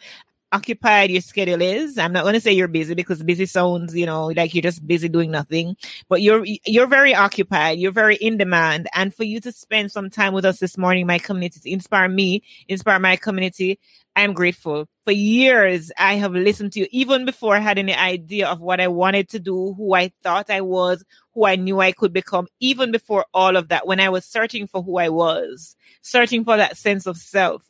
occupied 0.51 1.11
your 1.11 1.21
schedule 1.21 1.61
is. 1.61 1.97
I'm 1.97 2.11
not 2.13 2.23
going 2.23 2.33
to 2.33 2.41
say 2.41 2.53
you're 2.53 2.67
busy 2.67 2.95
because 2.95 3.21
busy 3.21 3.45
sounds, 3.45 3.95
you 3.95 4.05
know, 4.05 4.27
like 4.27 4.53
you're 4.53 4.63
just 4.63 4.85
busy 4.85 5.07
doing 5.07 5.31
nothing, 5.31 5.77
but 6.07 6.21
you're, 6.21 6.43
you're 6.65 6.87
very 6.87 7.13
occupied. 7.13 7.77
You're 7.79 7.91
very 7.91 8.15
in 8.15 8.37
demand. 8.37 8.87
And 8.95 9.13
for 9.13 9.23
you 9.23 9.39
to 9.41 9.51
spend 9.51 9.91
some 9.91 10.09
time 10.09 10.33
with 10.33 10.45
us 10.45 10.59
this 10.59 10.77
morning, 10.77 11.05
my 11.05 11.19
community, 11.19 11.59
to 11.59 11.71
inspire 11.71 12.09
me, 12.09 12.41
inspire 12.67 12.99
my 12.99 13.15
community, 13.15 13.79
I'm 14.19 14.33
grateful. 14.33 14.85
For 15.05 15.11
years, 15.11 15.91
I 15.97 16.15
have 16.15 16.33
listened 16.33 16.73
to 16.73 16.81
you 16.81 16.87
even 16.91 17.25
before 17.25 17.55
I 17.55 17.59
had 17.59 17.79
any 17.79 17.93
idea 17.93 18.47
of 18.47 18.59
what 18.59 18.81
I 18.81 18.87
wanted 18.89 19.29
to 19.29 19.39
do, 19.39 19.73
who 19.77 19.93
I 19.93 20.11
thought 20.23 20.49
I 20.49 20.61
was, 20.61 21.05
who 21.33 21.45
I 21.45 21.55
knew 21.55 21.79
I 21.79 21.93
could 21.93 22.11
become, 22.11 22.47
even 22.59 22.91
before 22.91 23.25
all 23.33 23.55
of 23.55 23.69
that, 23.69 23.87
when 23.87 23.99
I 23.99 24.09
was 24.09 24.25
searching 24.25 24.67
for 24.67 24.83
who 24.83 24.97
I 24.97 25.07
was, 25.07 25.75
searching 26.01 26.43
for 26.43 26.57
that 26.57 26.77
sense 26.77 27.07
of 27.07 27.17
self. 27.17 27.63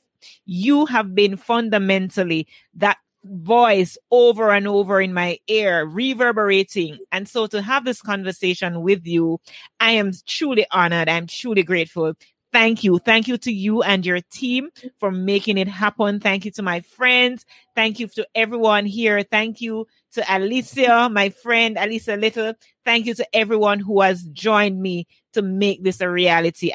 You 0.45 0.87
have 0.87 1.13
been 1.13 1.37
fundamentally 1.37 2.47
that 2.73 2.97
voice 3.23 3.97
over 4.11 4.51
and 4.51 4.67
over 4.67 4.99
in 4.99 5.13
my 5.13 5.37
ear, 5.47 5.85
reverberating. 5.85 6.97
And 7.11 7.27
so 7.27 7.47
to 7.47 7.61
have 7.61 7.85
this 7.85 8.01
conversation 8.01 8.81
with 8.81 9.05
you, 9.05 9.39
I 9.79 9.91
am 9.91 10.13
truly 10.25 10.65
honored. 10.71 11.09
I'm 11.09 11.27
truly 11.27 11.63
grateful. 11.63 12.13
Thank 12.51 12.83
you. 12.83 12.97
Thank 12.97 13.27
you 13.27 13.37
to 13.37 13.51
you 13.51 13.83
and 13.83 14.05
your 14.05 14.21
team 14.21 14.69
for 14.99 15.11
making 15.11 15.57
it 15.57 15.67
happen. 15.67 16.19
Thank 16.19 16.45
you 16.45 16.51
to 16.51 16.63
my 16.63 16.81
friends. 16.81 17.45
Thank 17.75 17.99
you 17.99 18.07
to 18.07 18.27
everyone 18.33 18.85
here. 18.85 19.21
Thank 19.21 19.61
you 19.61 19.85
to 20.13 20.23
Alicia, 20.27 21.09
my 21.11 21.29
friend, 21.29 21.77
Alicia 21.77 22.15
Little. 22.15 22.53
Thank 22.85 23.05
you 23.05 23.13
to 23.13 23.35
everyone 23.35 23.79
who 23.79 24.01
has 24.01 24.23
joined 24.23 24.81
me 24.81 25.07
to 25.33 25.43
make 25.43 25.83
this 25.83 26.01
a 26.01 26.09
reality. 26.09 26.71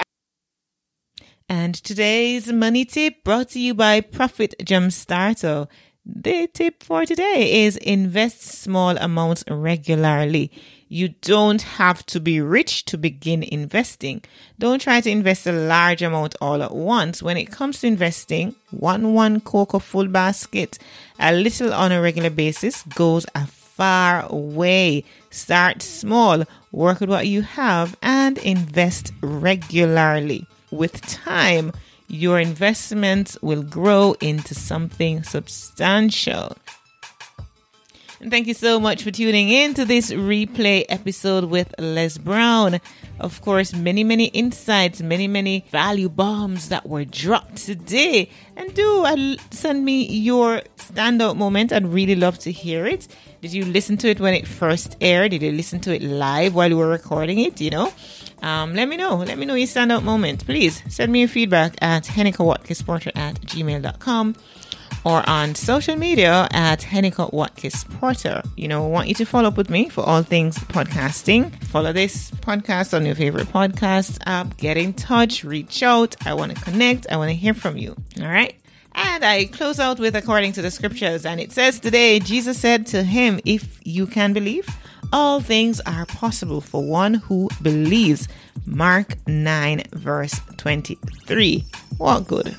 And 1.49 1.75
today's 1.75 2.53
money 2.53 2.85
tip 2.85 3.25
brought 3.25 3.51
to 3.51 3.61
you 3.61 3.75
by 3.75 4.01
Profit 4.01 4.55
Jumpstarter. 4.61 5.68
The 6.07 6.47
tip 6.47 6.83
for 6.83 7.05
today 7.05 7.64
is 7.64 7.77
invest 7.79 8.43
small 8.43 8.97
amounts 8.97 9.43
regularly. 9.49 10.53
You 10.95 11.09
don't 11.09 11.61
have 11.61 12.07
to 12.07 12.20
be 12.20 12.40
rich 12.40 12.84
to 12.84 12.97
begin 12.97 13.42
investing. 13.42 14.22
Don't 14.61 14.80
try 14.80 15.01
to 15.01 15.11
invest 15.11 15.45
a 15.45 15.51
large 15.51 16.03
amount 16.03 16.36
all 16.40 16.62
at 16.62 16.72
once. 16.72 17.20
When 17.20 17.36
it 17.36 17.51
comes 17.51 17.80
to 17.80 17.88
investing, 17.88 18.55
one 18.70 19.12
one 19.12 19.40
cocoa 19.40 19.80
full 19.80 20.07
basket, 20.07 20.78
a 21.18 21.32
little 21.32 21.74
on 21.74 21.90
a 21.90 22.01
regular 22.01 22.30
basis 22.30 22.84
goes 22.95 23.26
a 23.34 23.45
far 23.45 24.28
way. 24.30 25.03
Start 25.30 25.82
small, 25.82 26.45
work 26.70 27.01
with 27.01 27.11
what 27.11 27.26
you 27.26 27.42
have, 27.42 27.97
and 28.01 28.38
invest 28.38 29.11
regularly. 29.20 30.47
With 30.70 31.01
time, 31.03 31.72
your 32.07 32.38
investments 32.38 33.36
will 33.42 33.64
grow 33.64 34.14
into 34.20 34.55
something 34.55 35.24
substantial. 35.24 36.57
Thank 38.31 38.47
you 38.47 38.55
so 38.55 38.81
much 38.81 39.03
for 39.03 39.11
tuning 39.11 39.51
in 39.51 39.75
to 39.75 39.85
this 39.85 40.11
replay 40.11 40.87
episode 40.89 41.45
with 41.45 41.75
Les 41.79 42.16
Brown. 42.16 42.81
Of 43.20 43.43
course, 43.43 43.75
many, 43.75 44.03
many 44.03 44.27
insights, 44.27 45.03
many, 45.03 45.29
many 45.29 45.66
value 45.70 46.09
bombs 46.09 46.70
that 46.70 46.89
were 46.89 47.05
dropped 47.05 47.57
today. 47.57 48.31
And 48.57 48.72
do 48.75 49.05
uh, 49.05 49.37
send 49.51 49.85
me 49.85 50.07
your 50.07 50.62
standout 50.79 51.37
moment. 51.37 51.70
I'd 51.70 51.87
really 51.87 52.14
love 52.14 52.39
to 52.41 52.51
hear 52.51 52.87
it. 52.87 53.09
Did 53.43 53.53
you 53.53 53.66
listen 53.66 53.99
to 53.99 54.09
it 54.09 54.20
when 54.20 54.33
it 54.33 54.49
first 54.49 54.97
aired? 55.03 55.33
Did 55.33 55.43
you 55.43 55.53
listen 55.53 55.81
to 55.81 55.95
it 55.95 56.01
live 56.01 56.55
while 56.55 56.70
you 56.70 56.79
were 56.79 56.89
recording 56.89 57.41
it? 57.41 57.61
You 57.61 57.70
know? 57.70 57.93
Um, 58.43 58.75
let 58.75 58.89
me 58.89 58.97
know. 58.97 59.16
Let 59.16 59.37
me 59.37 59.45
know 59.45 59.55
your 59.55 59.68
standout 59.68 60.03
moment. 60.03 60.47
Please 60.47 60.83
send 60.89 61.12
me 61.12 61.20
your 61.20 61.29
feedback 61.29 61.77
at 61.83 62.05
heneka 62.05 62.51
at 63.16 63.35
gmail.com 63.43 64.37
or 65.05 65.29
on 65.29 65.55
social 65.55 65.97
media 65.97 66.49
at 66.51 66.81
Heneka 66.81 67.33
Watkis 67.33 67.89
Porter. 67.99 68.43
You 68.57 68.69
know, 68.69 68.85
I 68.85 68.89
want 68.89 69.09
you 69.09 69.15
to 69.15 69.25
follow 69.25 69.49
up 69.49 69.57
with 69.57 69.71
me 69.71 69.89
for 69.89 70.03
all 70.03 70.23
things 70.23 70.59
podcasting. 70.59 71.55
Follow 71.65 71.93
this 71.93 72.31
podcast 72.31 72.95
on 72.95 73.05
your 73.05 73.15
favorite 73.15 73.49
podcast 73.49 74.19
app. 74.27 74.57
Get 74.57 74.77
in 74.77 74.95
touch, 74.95 75.45
reach 75.45 75.83
out. 75.83 76.17
I 76.27 76.35
want 76.35 76.57
to 76.57 76.63
connect. 76.65 77.07
I 77.11 77.17
want 77.17 77.31
to 77.31 77.37
hear 77.37 77.55
from 77.55 77.77
you. 77.77 77.97
All 78.21 78.29
right. 78.29 78.55
And 78.95 79.25
I 79.25 79.47
close 79.47 79.81
out 79.81 79.99
with 79.99 80.15
according 80.15 80.53
to 80.53 80.63
the 80.63 80.71
scriptures. 80.71 81.27
And 81.27 81.41
it 81.41 81.53
says 81.53 81.81
today, 81.81 82.21
Jesus 82.21 82.59
said 82.59 82.87
to 82.89 83.03
him, 83.03 83.41
If 83.45 83.81
you 83.85 84.07
can 84.07 84.33
believe, 84.33 84.69
all 85.13 85.41
things 85.41 85.81
are 85.81 86.07
possible 86.07 86.61
for 86.61 86.83
one 86.83 87.15
who 87.15 87.49
believes. 87.61 88.29
Mark 88.67 89.17
9, 89.27 89.83
verse 89.93 90.41
23. 90.57 91.65
What 91.99 92.27
good? 92.27 92.57